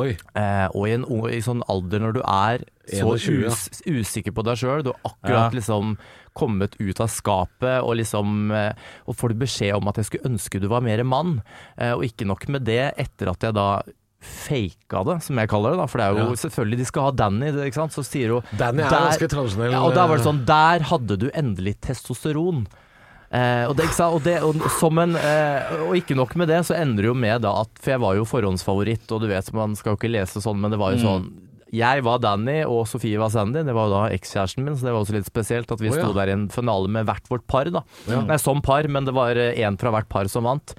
[0.00, 0.14] Oi.
[0.40, 3.50] Eh, og i en i sånn alder når du er så 21, ja.
[3.52, 5.56] us, usikker på deg sjøl, du har akkurat Ja.
[5.58, 5.96] liksom
[6.32, 8.72] kommet ut av skapet og liksom eh,
[9.04, 11.42] Og får du beskjed om at jeg skulle ønske du var mer mann,
[11.76, 13.82] eh, og ikke nok med det, etter at jeg da
[14.22, 16.36] faka det, som jeg kaller det, da, for det er jo Ja.
[16.44, 19.74] selvfølgelig De skal ha Danny, ikke sant, så sier hun Danny er ganske tradisjonell.
[19.74, 22.66] ja, og da var det sånn Der hadde du endelig testosteron.
[23.32, 23.88] Eh, og, det?
[24.04, 27.40] Og, det, og, en, eh, og ikke nok med det, så ender det jo med
[27.40, 30.42] da at For jeg var jo forhåndsfavoritt, og du vet, man skal jo ikke lese
[30.44, 31.32] sånn, men det var jo sånn
[31.72, 33.62] jeg var Danny, og Sofie var Sandy.
[33.64, 35.94] Det var jo da ekskjæresten min, så det var også litt spesielt at vi oh,
[35.96, 36.02] ja.
[36.02, 37.70] sto der i en finale med hvert vårt par.
[37.72, 37.80] da
[38.12, 40.74] Nei, som par, men det var én fra hvert par som vant.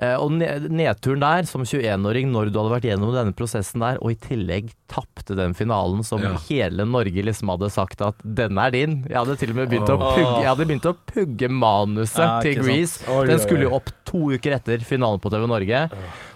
[0.00, 4.14] Eh, og nedturen der, som 21-åring, når du hadde vært gjennom denne prosessen der, og
[4.14, 6.32] i tillegg tapte den finalen som Ja.
[6.48, 9.04] hele Norge liksom hadde sagt at denne er din.
[9.10, 12.40] Jeg hadde til og med begynt, å, pugge, jeg hadde begynt å pugge manuset Ja,
[12.40, 12.62] til.
[12.64, 13.04] Grease.
[13.28, 15.84] Den skulle jo opp to uker etter finalen på TV Norge.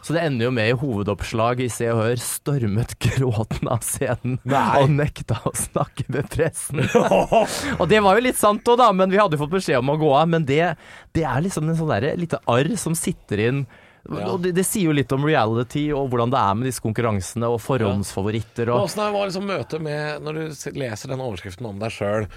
[0.05, 4.37] Så det ender jo med i hovedoppslag i Se og Hør stormet gråten av scenen
[4.45, 4.83] Nei.
[4.83, 6.83] og nekta å snakke med pressen.
[7.81, 9.95] og det var jo litt sant òg, da, men vi hadde jo fått beskjed om
[9.95, 10.29] å gå av.
[10.35, 10.75] Men det,
[11.17, 13.65] det er liksom en sånn derre lite arr som sitter inn.
[14.05, 17.49] Og det, det sier jo litt om reality og hvordan det er med disse konkurransene
[17.49, 18.69] og forhåndsfavoritter.
[18.75, 22.29] Og, Hvordan var liksom møtet med Når du leser den overskriften om deg sjøl,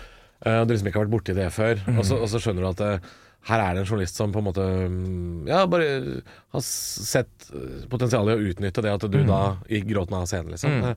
[0.47, 2.69] og du liksom ikke har vært borti det før, og, så, og så skjønner du
[2.69, 2.93] at det,
[3.47, 5.87] her er det en journalist som på en måte mm, Ja, bare
[6.55, 9.41] har sett eh, potensialet i å utnytte det at du da
[9.71, 10.81] gikk gråten av scenen, liksom.
[10.83, 10.95] Det,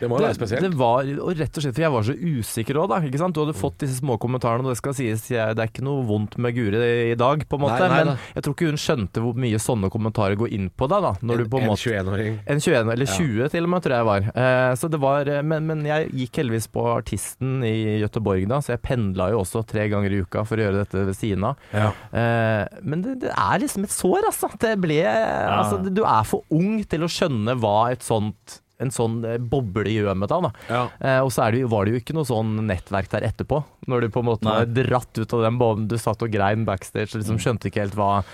[0.00, 0.66] det må jo være spesielt.
[0.66, 3.00] Det var, og rett og slett, for jeg var så usikker òg, da.
[3.08, 3.36] Ikke sant?
[3.36, 6.04] Du hadde fått disse små kommentarene, og det skal sies, jeg, det er ikke noe
[6.08, 7.80] vondt med Guri i dag, på en måte.
[7.80, 8.30] Nei, nei, men da.
[8.36, 11.14] jeg tror ikke hun skjønte hvor mye sånne kommentarer går inn på deg, da.
[11.22, 12.38] Når du på en en måte 21-åring.
[12.46, 14.28] En 21, eller 20 til og med, tror jeg var.
[14.44, 18.74] Eh, så det var men, men jeg gikk heldigvis på Artisten i Gøteborg da, så
[18.74, 21.62] jeg pendla jo også tre ganger i uka for å gjøre dette ved siden av.
[21.74, 21.90] Ja.
[22.10, 24.52] Eh, men det, det er liksom et sår, altså.
[24.62, 25.80] Det ble, altså.
[25.92, 29.98] Du er for ung til å skjønne hva et sånt en sånn eh, boble i
[30.02, 30.50] med av.
[30.68, 30.84] Ja.
[31.00, 33.62] Eh, og så det, var det jo ikke noe sånn nettverk der etterpå.
[33.90, 34.56] Når du på en måte Nei.
[34.60, 35.88] var dratt ut av den boblen.
[35.90, 38.24] du satt og grein backstage liksom skjønte ikke helt hva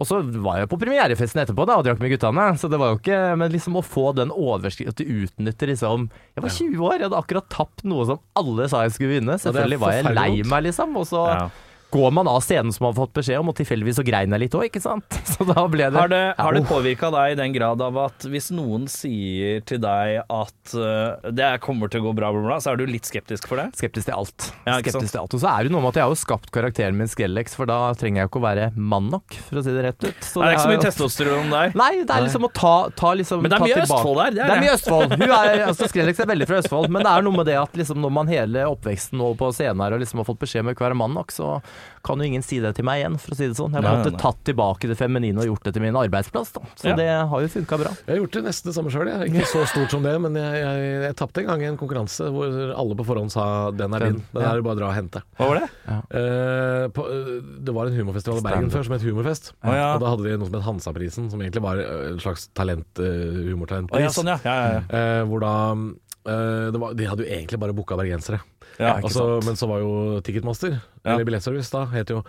[0.00, 2.46] og så var jeg på premierefesten etterpå da og drakk med guttene.
[2.56, 6.06] Så det var jo ikke Men liksom å få den overskriften At du utnytter liksom
[6.36, 9.36] Jeg var 20 år, jeg hadde akkurat tapt noe som alle sa jeg skulle vinne.
[9.42, 10.96] Selvfølgelig var jeg lei meg, liksom.
[10.96, 11.42] Og så Ja.
[11.90, 14.44] Går man av scenen som man har fått beskjed om, og tilfeldigvis så grein jeg
[14.44, 15.18] litt òg, ikke sant.
[15.30, 18.26] Så da ble det Har det, har det påvirka deg i den grad av at
[18.28, 22.58] hvis noen sier til deg at uh, det kommer til å gå bra, bla, bla,
[22.60, 23.70] så er du litt skeptisk for det?
[23.78, 24.50] Skeptisk til alt.
[24.66, 24.78] Ja.
[24.82, 25.36] Skeptisk til alt.
[25.36, 27.70] Og så er det noe med at jeg har jo skapt karakteren min Skrellex, for
[27.70, 30.20] da trenger jeg jo ikke å være mann nok, for å si det rett ut.
[30.26, 31.74] Så det er ikke så mye jo- testosteron der.
[31.80, 34.44] Nei, det er liksom å ta, ta liksom Men det er mye Østfold der, det
[34.44, 35.16] er Det er mye Østfold.
[35.16, 37.80] Hun er, altså Skrellex er veldig fra Østfold, men det er noe med det at
[37.80, 40.72] liksom når man hele oppveksten og på scenen her og liksom har fått beskjed om
[40.72, 41.56] å ikke være mann nok, så
[42.06, 43.74] kan jo ingen si det til meg igjen, for å si det sånn.
[43.76, 44.18] Jeg har nei.
[44.20, 46.62] tatt tilbake det feminine og gjort det til min arbeidsplass, da.
[46.80, 46.96] Så Ja.
[46.96, 47.92] det har jo funka bra.
[48.06, 49.10] Jeg har gjort det nesten det samme sjøl.
[49.28, 52.30] Ikke så stort som det, men jeg, jeg, jeg tapte en gang i en konkurranse
[52.32, 54.22] hvor alle på forhånd sa 'den er din'.
[54.32, 55.22] Den er det bare å dra og hente.
[55.38, 55.68] Hva var det?
[55.90, 59.52] Eh, på, uh, det var en humorfestival i Bergen før som het Humorfest.
[59.62, 59.88] Å, ja.
[59.94, 62.86] Og da hadde de noe som het Hansaprisen, som egentlig var eh, en slags talent,
[62.98, 64.06] uh, humortalentpris.
[64.06, 64.38] ja, sånn, ja.
[64.44, 65.24] ja, ja, ja.
[65.28, 65.54] Hvor da
[66.70, 68.42] det var, De hadde jo egentlig bare booka bergensere.
[68.80, 69.46] Ja ikke Altså, sant.
[69.50, 69.90] men så var jo
[70.24, 71.14] Ticketmaster, Ja.
[71.14, 72.22] eller Billettservice da, het jo,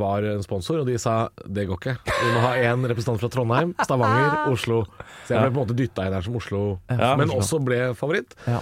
[0.00, 1.94] var en sponsor, og de sa det går ikke.
[2.08, 4.82] Vi må ha én representant fra Trondheim, Stavanger, Oslo.
[5.28, 7.12] Så jeg ble på en måte dytta inn her som Oslo, Ja.
[7.20, 8.34] men også ble favoritt.
[8.48, 8.60] Ja.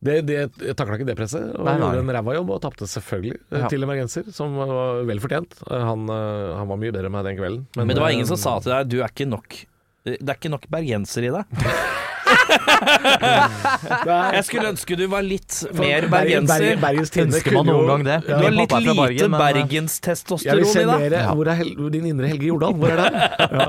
[0.00, 1.90] Det, det, jeg takla ikke det presset, og Nei, nei.
[1.92, 3.66] gjorde en ræva jobb og tapte selvfølgelig Ja.
[3.68, 5.58] til en bergenser, som var vel fortjent.
[5.68, 7.66] Han, han var mye bedre enn meg den kvelden.
[7.76, 9.60] Men det var ingen som sa til deg du er ikke nok
[10.08, 11.44] det er ikke nok bergenser i deg.
[14.36, 16.64] Jeg skulle ønske du var litt mer Bergen- bergenser.
[16.64, 18.16] Bergen- Bergens Ønsker man noen gang det?
[18.28, 18.38] Ja.
[18.40, 20.86] Du har litt lite Bergen, men- bergenstestosteron i deg.
[20.86, 22.74] mer Hvor er hel, din indre Helge Jordal?
[22.74, 23.18] Hvor er den?
[23.60, 23.66] Ja.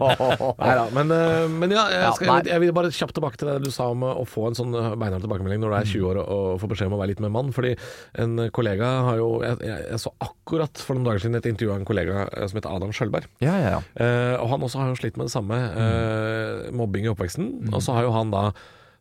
[0.62, 2.42] Neida, men, eh, men ja, jeg, skal, nei.
[2.52, 4.92] jeg vil bare kjapt tilbake til det du sa om å få en sånn eh,
[5.00, 7.34] beinhard tilbakemelding når du er 20 år og, får beskjed om å være litt mer
[7.34, 7.52] mann.
[7.56, 7.74] Fordi
[8.22, 11.72] en kollega har jo Jeg, jeg, jeg så akkurat for noen dager siden et intervju
[11.74, 13.26] av en kollega eh, som heter Adam Skjølberg.
[13.44, 13.82] Ja, ja, ja.
[14.06, 16.76] Eh, og han også har jo slitt med det samme, Mm.
[16.78, 17.48] mobbing i oppveksten.
[17.74, 18.52] Og så har jo han da,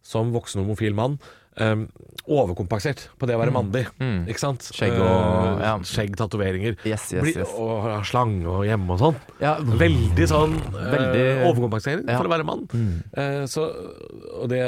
[0.03, 1.18] som voksen homofil mann,
[1.61, 1.88] um,
[2.30, 3.84] overkompensert på det å være mandig.
[4.30, 4.62] Ikke sant?
[4.70, 4.74] Mm.
[4.76, 5.72] Skjegg og- Eh, ja.
[5.82, 6.76] Skjegg, tatoveringer.
[6.84, 7.48] Yes, yes, Bli- yes.
[7.58, 9.16] Og slange og hjemme og sånn.
[9.40, 12.14] Ja, Veldig sånn eh, Veldig- overkompensering Ja.
[12.14, 12.18] Mm.
[12.18, 13.02] for å være mann.
[13.16, 13.64] Eh, så,
[14.40, 14.61] og det,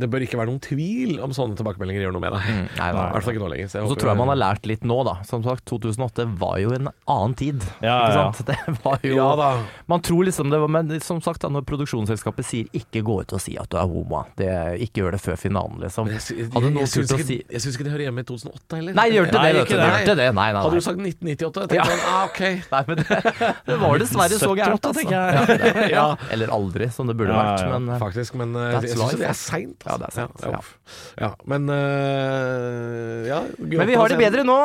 [0.00, 2.42] det bør ikke være noen tvil om sånne tilbakemeldinger gjør noe med deg.
[2.42, 3.68] Mm, nei, nei, I hvert fall ikke nå lenger.
[3.68, 5.14] Så jeg så tror jeg man har lært litt nå, da.
[5.28, 7.60] Som sagt, 2008 var jo en annen tid.
[7.82, 8.32] Ja, ikke ja.
[8.52, 9.50] Det var jo Ja da.
[9.86, 13.32] Man tror liksom det var Men som sagt, da, når produksjonsselskapet sier 'ikke gå ut
[13.32, 14.48] og si at du er homo', det,
[14.80, 16.08] ikke gjør det før finalen, liksom.
[16.32, 18.78] Jeg, Hadde jeg, noen turt å si jeg syns ikke det hører hjemme i 2008
[18.78, 18.96] heller.
[18.98, 19.88] Nei, gjør det Nei, det, ikke det.
[20.06, 20.28] Gjør det.
[20.38, 22.08] Nei, nei, Hadde du sagt 1998, tenkte jeg ja.
[22.12, 22.42] ah, ok.
[22.74, 23.20] nei men det,
[23.68, 25.00] det var dessverre så gærent, altså.
[25.00, 25.90] tenker jeg.
[25.96, 26.06] Ja.
[26.32, 27.66] Eller aldri, som det burde Ja, vært.
[27.72, 29.62] Men eh, Faktisk, men uh, jeg syns det er altså.
[29.86, 30.62] Ja, det er sent, Ja,
[31.20, 31.30] ja.
[31.48, 34.58] men uh, ja, men vi har det bedre nå!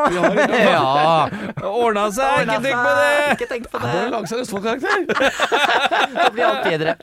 [0.68, 1.28] Ja.
[1.68, 3.12] Ordna seg, ikke tenk på det!
[3.38, 3.96] Ikke tenk på det!
[4.18, 5.06] lag seg Østfold-karakter.
[5.08, 6.96] Det blir alt bedre.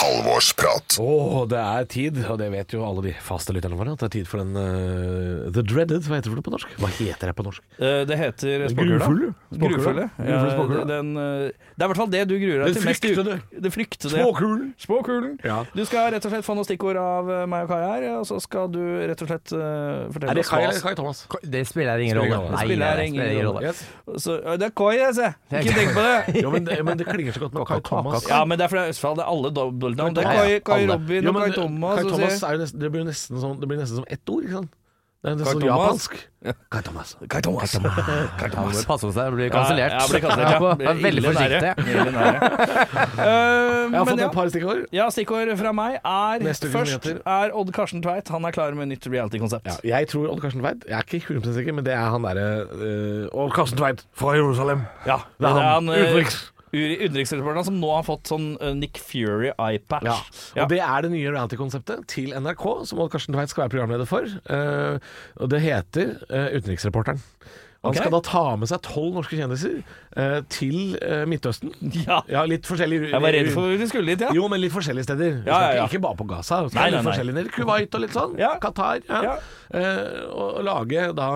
[0.00, 0.98] Halvorsprat.
[1.02, 4.06] Å, det er tid, og det vet jo alle de faste lytterne våre, at det
[4.08, 6.02] er tid for den uh, The Dreaded.
[6.08, 6.72] Hva heter det på norsk?
[6.82, 7.62] Hva heter det på norsk?
[7.78, 9.32] Uh, Det heter spåkula.
[9.56, 10.06] Grufulle?
[10.18, 10.40] Ja,
[10.88, 12.88] den, eh, det er i hvert fall det du gruer deg Den til.
[12.90, 14.14] mest Det fryktede.
[14.16, 14.74] Spåkulen.
[14.80, 15.38] Spåkulen.
[15.44, 15.62] Ja.
[15.74, 18.40] Du skal rett og slett få noen stikkord av meg og Kai her, og så
[18.42, 21.24] skal du rett og slett fortelle Er det Kai eller Kai Thomas?
[21.42, 22.36] Det spiller ingen rolle.
[22.36, 23.62] det ingen spiller ingen rolle.
[23.68, 23.84] Yes.
[24.22, 25.36] så, Det er Kai, jeg ser.
[25.62, 26.42] Ikke tenk på det.
[26.42, 28.28] Jo, men det, men det klinger så godt med Kai Thomas.
[28.30, 29.20] Ja, men det er fra Østfold.
[29.20, 30.16] Det er alle dobbeltnavn.
[30.16, 30.86] Det er Kai, Kai.
[30.90, 32.00] Robin og Kai Thomas.
[32.00, 34.32] Kai Thomas er jo nesten, det blir jo nesten sånn, det blir nesten som ett
[34.34, 34.74] ord, ikke sant?
[35.26, 35.66] Det er sånn Thomas.
[35.66, 36.12] japansk.
[36.70, 37.08] Kai Thomas.
[37.32, 37.72] Kai Thomas.
[38.38, 38.82] Kai Thomas.
[38.86, 39.90] passe på seg, blir kansellert.
[39.90, 40.74] Ja, ja, blir kansellert, ja.
[40.84, 41.70] Vær veldig forsiktig.
[42.14, 42.38] Nære.
[43.16, 44.26] Eh, Jeg har fått ja.
[44.28, 44.80] et par stikkord.
[44.94, 48.28] Ja, stikkord fra meg er Først er Odd Karsten Tveit.
[48.34, 49.66] Han er klar med nytt reality-konsept.
[49.66, 52.26] Ja, jeg tror Odd Karsten Tveit Jeg er ikke 100 sikker, men det er han
[52.26, 54.84] derre uh, Odd Karsten Tveit fra Jerusalem.
[55.08, 55.88] Ja, Det er han.
[55.90, 56.38] eh, Utenriks.
[56.76, 60.06] Utenriksreporteren som nå har fått sånn eh, Nick Fury eye-patch.
[60.08, 60.16] Ja.
[60.56, 60.64] Ja.
[60.64, 64.08] Og det er det nye reality-konseptet til NRK, som Odd Karsten Tveit skal være programleder
[64.08, 64.26] for.
[64.50, 64.98] Uh,
[65.40, 67.22] og det heter uh, Utenriksreporteren.
[67.84, 68.02] Han okay.
[68.02, 69.76] skal da ta med seg tolv norske kjendiser
[70.16, 71.74] uh, til uh, Midtøsten.
[72.06, 72.22] Ja.
[72.30, 74.32] Ja, litt forskjellig Jeg var redd for vi skulle dit, ja.
[74.34, 75.38] Jo, men litt forskjellige steder.
[75.46, 75.84] Ja, ja, ja.
[75.84, 76.64] Ikke, ikke bare på Gaza.
[76.74, 77.46] Nei, nei, nei.
[77.54, 78.34] Kuwait og litt sånn.
[78.40, 78.56] Ja.
[78.62, 79.04] Qatar.
[79.06, 79.22] Ja.
[79.30, 79.38] Ja.
[80.32, 81.30] Og, og lage da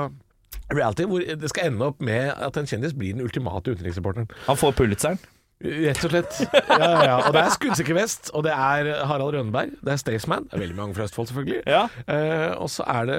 [0.73, 4.31] reality hvor det skal ende opp med at en kjendis blir den ultimate utenriksreporteren.
[4.47, 5.19] Han får Pulitzeren.
[5.61, 6.37] Rett og slett.
[6.71, 7.17] Ja, ja, ja.
[7.27, 10.47] Og det er Skuddsikker vest, og det er Harald Rønneberg, det er Staysman.
[10.49, 11.61] Det er veldig mange fra Østfold, selvfølgelig.
[11.69, 11.83] Ja.
[12.09, 13.19] Eh, og så er det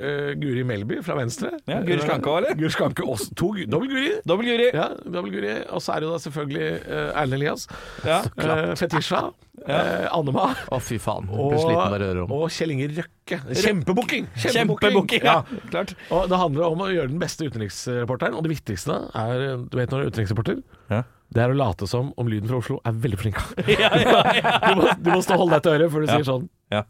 [0.00, 1.52] eh, Guri Melby fra Venstre.
[1.70, 2.58] Ja, Guri Skanke også, eller?
[2.58, 3.28] Guri Skanke også.
[3.38, 4.08] To, dobbel Guri.
[4.26, 4.70] Dobbel Guri.
[4.74, 5.52] Ja, dobbel Guri.
[5.68, 7.68] Og så er det da selvfølgelig uh, Erlend Elias.
[8.08, 8.22] Ja.
[8.40, 9.20] Uh, Fetisha.
[9.68, 10.48] eh, Annema.
[10.72, 11.28] Å, fy faen.
[11.30, 13.38] Og, og Kjell Inge Røkke.
[13.52, 14.26] Kjempebooking!
[14.40, 15.42] Kjempebooking, ja.
[15.70, 15.94] Klart.
[16.14, 18.34] Og det handler om å gjøre den beste utenriksreporteren.
[18.38, 20.60] Og det viktigste er Du vet når du er utenriksreporter?
[20.90, 21.04] Ja.
[21.34, 23.36] Det er å late som om lyden fra Oslo er veldig flink.
[23.68, 24.58] Ja, ja, ja.
[24.64, 26.84] Du må, du må stå og holde deg til øret før du sier sånn Ja.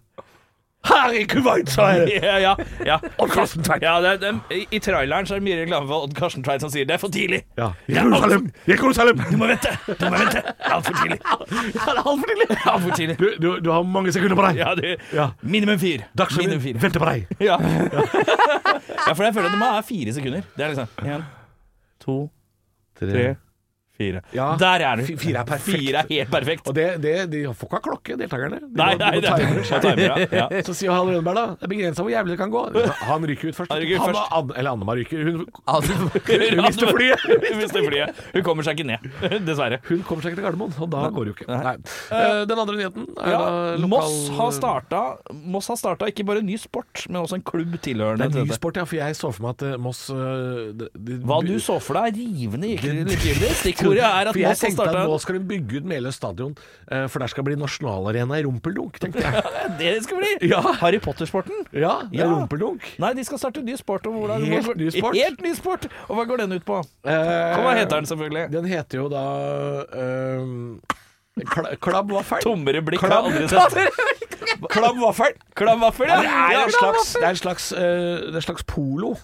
[0.88, 2.20] Her i Kuwait, sa jeg!
[2.22, 2.52] Ja, ja,
[2.86, 2.96] ja.
[3.18, 3.82] Odd Karsten Tveit.
[3.82, 4.30] ja det, det,
[4.72, 7.00] I traileren så er det mye reklame for Odd Karsten Tveit som sier 'det er
[7.02, 7.42] for tidlig'.
[7.58, 7.72] Ja.
[7.90, 8.46] Jerusalem!
[8.70, 9.18] Jerusalem!
[9.26, 9.72] Du må vente!
[9.88, 10.42] Du må vente!
[10.70, 11.18] Altfor tidlig.
[11.26, 12.46] Ja, det er altfor tidlig!
[12.64, 13.18] Altfor tidlig.
[13.18, 14.62] Du, du, du har mange sekunder på deg.
[14.62, 14.86] Ja, du,
[15.18, 15.26] Ja.
[15.42, 16.06] minimum fire.
[16.06, 17.26] Minimum Dagsrevyen venter på deg.
[17.50, 17.58] Ja.
[17.58, 20.42] ja, for jeg føler at det må være fire sekunder.
[20.56, 21.26] Det er liksom én,
[22.06, 22.16] to,
[23.02, 23.34] tre,
[23.98, 24.22] fire.
[24.36, 24.48] Ja.
[24.60, 25.04] Der er du.
[25.08, 25.78] Fi- fire er perfekt.
[25.78, 26.68] Fire er helt perfekt.
[26.70, 28.60] Og det, det, de får ikke ha klokke, deltakerne.
[28.62, 30.46] De Nei, nei, det er timer, ja.
[30.68, 32.62] Så sier Hall Rønneberg da Det er begrensa hvor jævlig det kan gå.
[33.08, 33.72] Han ryker ut først.
[33.72, 34.22] Han ryker ut først.
[34.34, 35.24] Han, eller Annema ryker.
[35.28, 35.44] Hun,
[36.54, 37.24] hun mister flyet!
[37.48, 38.22] Hun mister flyet.
[38.34, 39.08] Hun kommer seg ikke ned,
[39.46, 39.78] dessverre.
[39.88, 41.48] Hun kommer seg ikke til Gardermoen, og da går det jo ikke.
[41.50, 41.74] Nei.
[42.14, 43.88] Eh, Den andre nyheten er Ja, da lokal...
[43.92, 45.02] Moss har starta
[45.48, 48.48] Moss har starta ikke bare en ny sport, men også en klubb tilhørende Det er
[48.48, 51.40] ny sport, ja, for jeg så for meg at eh, Moss eh, de, de, Hva
[51.46, 54.74] du så for deg, rivende gikk litt i Stikkordet er at For jeg Moss har
[54.76, 56.52] starta nå skal de bygge ut Meløy stadion,
[56.90, 59.42] eh, for der skal bli nasjonalarena i rumpeldunk, tenkte jeg.
[59.80, 60.32] Det skal bli!
[60.50, 60.60] Ja.
[60.82, 61.64] Harry Potter-sporten.
[61.72, 62.30] Ja, det er Ja.
[62.34, 62.84] rumpeldunk.
[62.98, 64.06] Nei, de skal starte en ny sport.
[64.06, 65.14] Og hvordan, Helt ny sport.
[65.16, 65.88] Helt ny sport!
[66.08, 66.78] Og hva går den ut på?
[67.04, 68.50] Eh, Og hva heter den, selvfølgelig?
[68.52, 69.24] Den heter jo da
[70.42, 70.80] um,
[71.46, 72.42] kla, Klabb vaffel.
[72.44, 73.78] Tommere blikk har aldri sett.
[74.72, 75.34] Klabb vaffel.
[75.58, 78.64] Klamvaffel, Ja, det er en slags, det er en slags, uh, det er en slags
[78.66, 79.14] polo.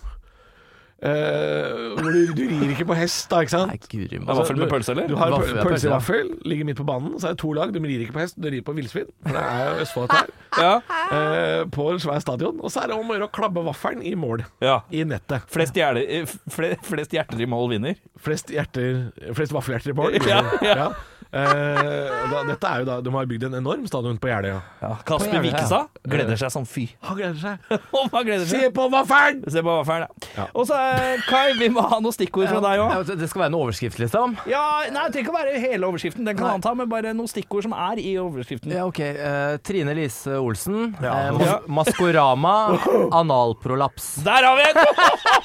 [1.04, 3.68] Eh, hvor du, du rir ikke på hest, da, ikke sant?
[3.68, 5.08] nei, guri altså, vaffel med pølse, eller?
[5.10, 5.98] Du har Vaffel, pølse pølse, i ja.
[5.98, 7.18] vaffel, ligger midt på banen.
[7.20, 7.74] Så er det to lag.
[7.74, 9.10] Du rir ikke på hest, du rir på villsvin.
[9.26, 10.32] For det er jo Østfold dette her.
[10.54, 10.74] Ja.
[11.10, 12.60] Uh, på en svær stadion.
[12.64, 14.46] Og så er det om å gjøre å klabbe vaffelen i mål.
[14.64, 14.78] ja.
[14.94, 15.44] I nettet.
[15.52, 17.98] Flest, hjerte, eh, flest hjerter i mål vinner.
[18.20, 20.16] Flest hjerter Flest vaffelhjerter i mål.
[20.34, 20.88] Ja, ja.
[21.34, 24.60] Eh, da, dette er jo da De har bygd en enorm stadion på Jeløya.
[24.84, 26.84] Ja, Kasper Wikestad gleder seg som fy.
[27.08, 27.80] Han gleder seg.
[27.90, 29.42] Om han gleder Se på vaffelen!
[29.50, 30.28] Se på vaffelen, ja.
[30.38, 30.46] Ja.
[30.54, 32.94] Og så, eh, Kai, vi må ha noen stikkord fra deg òg.
[32.94, 34.36] Ja, Det skal være en overskrift, liksom?
[34.50, 34.62] Ja,
[34.94, 37.30] nei, det trenger ikke å være hele overskriften, den kan han ta, men bare noen
[37.30, 38.70] stikkord som er i overskriften.
[38.74, 39.00] Ja, ok.
[39.18, 40.94] Uh, Trine Lise Olsen.
[41.02, 41.16] Ja.
[41.32, 41.58] Uh, mas Ja.
[41.80, 42.54] Maskorama.
[43.20, 44.14] Analprolaps.
[44.24, 44.76] Der har vi en!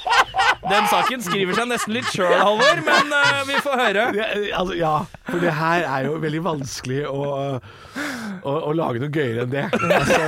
[0.70, 4.04] Den saken skriver seg nesten litt sjøl, Halvor, men uh, vi får høre.
[4.16, 4.28] Ja,
[4.60, 4.92] altså, ja,
[5.30, 7.24] for det her er jo veldig vanskelig å,
[7.58, 9.66] å, å lage noe gøyere enn det.
[9.74, 10.20] Altså,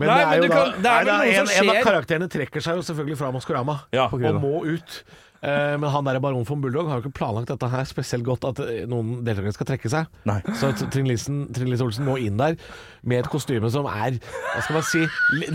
[0.00, 1.66] men Nei, det er men jo da, kan- det er nei, vel noe en, som
[1.66, 5.00] en av karakterene trekker seg jo selvfølgelig fra Maskorama Ja, og må ut.
[5.40, 8.44] Eh, men han der Baron von Bulldog har jo ikke planlagt dette her spesielt godt,
[8.44, 10.10] at eh, noen deltakere skal trekke seg.
[10.28, 10.40] Nei.
[10.60, 12.58] Så Trine Lise Olsen må inn der
[13.00, 15.06] med et kostyme som er hva skal man si,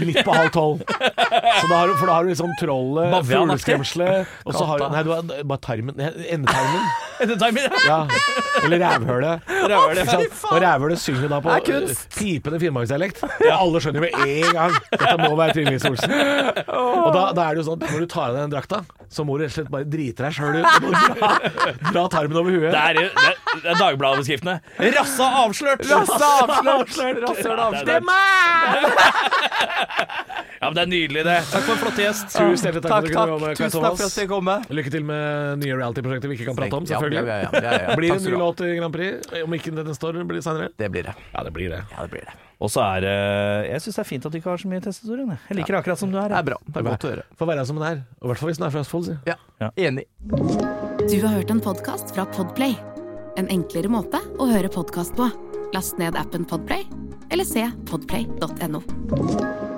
[0.02, 0.82] litt på halv tolv.
[0.90, 4.88] Så da har du, for da har du liksom trollet, fugleskremselet, og så har du
[4.96, 5.98] Nei, du har bare tarmen.
[6.00, 6.90] Endetarmen.
[7.26, 7.78] Endetarmen.
[7.86, 8.00] Ja.
[8.64, 9.54] Eller rævhølet.
[9.70, 10.02] Rævhølet.
[10.02, 10.50] Ikke?
[10.50, 13.22] Og rævhølet synger da på er eh, pipende finnmarksdialekt.
[13.44, 13.58] Ja.
[13.60, 16.16] alle skjønner jo med en gang dette må være Trine Lise Olsen.
[16.16, 18.82] Og da, da er det jo sånn at når du tar av deg den drakta,
[19.12, 20.68] så må du rett og slett bare drite deg sjøl ut.
[20.82, 21.30] Du må dra,
[21.96, 22.72] dra tarmen over huet.
[22.72, 24.56] Det er, det er, det er Dagbladet-beskriftene.
[24.98, 25.82] Rassa avslørt!
[25.92, 27.20] Rassa avslørt!
[27.28, 28.04] Rasshøl avslørt!
[30.66, 31.36] Ja, men Det er nydelig, det.
[31.52, 32.26] Takk for en flott gjest.
[32.34, 33.60] Tusen hjertelig takk, Takk, for at du takk.
[33.60, 34.66] Tusen takk for at jeg kom med.
[34.74, 37.22] Lykke til med nye reality-prosjekter vi ikke kan prate om, selvfølgelig.
[37.22, 37.96] ja, ja, ja, ja, ja.
[38.00, 39.30] Blir det en ny låt i Grand Prix?
[39.46, 40.72] Om ikke den står, blir det senere?
[40.82, 41.14] Det blir det.
[41.36, 41.84] Ja, det blir det.
[41.94, 42.34] Ja, det blir det.
[42.66, 43.16] Og så er det
[43.70, 45.26] Jeg syns det er fint at du ikke har så mye testhistorie.
[45.28, 45.58] jeg.
[45.60, 46.30] Liker akkurat som du er.
[46.34, 46.58] Det er bra.
[46.66, 47.24] Det er godt å høre.
[47.38, 48.02] Får være som den er.
[48.22, 49.06] Og I hvert fall hvis den er fra Østfold.
[49.06, 49.18] si.
[49.30, 50.08] Ja, enig.
[51.06, 52.74] Du har hørt en podkast fra Podplay.
[53.38, 55.30] En enklere måte å høre podkast på.
[55.76, 56.88] Last ned appen Podplay,
[57.30, 59.75] eller se podplay.no.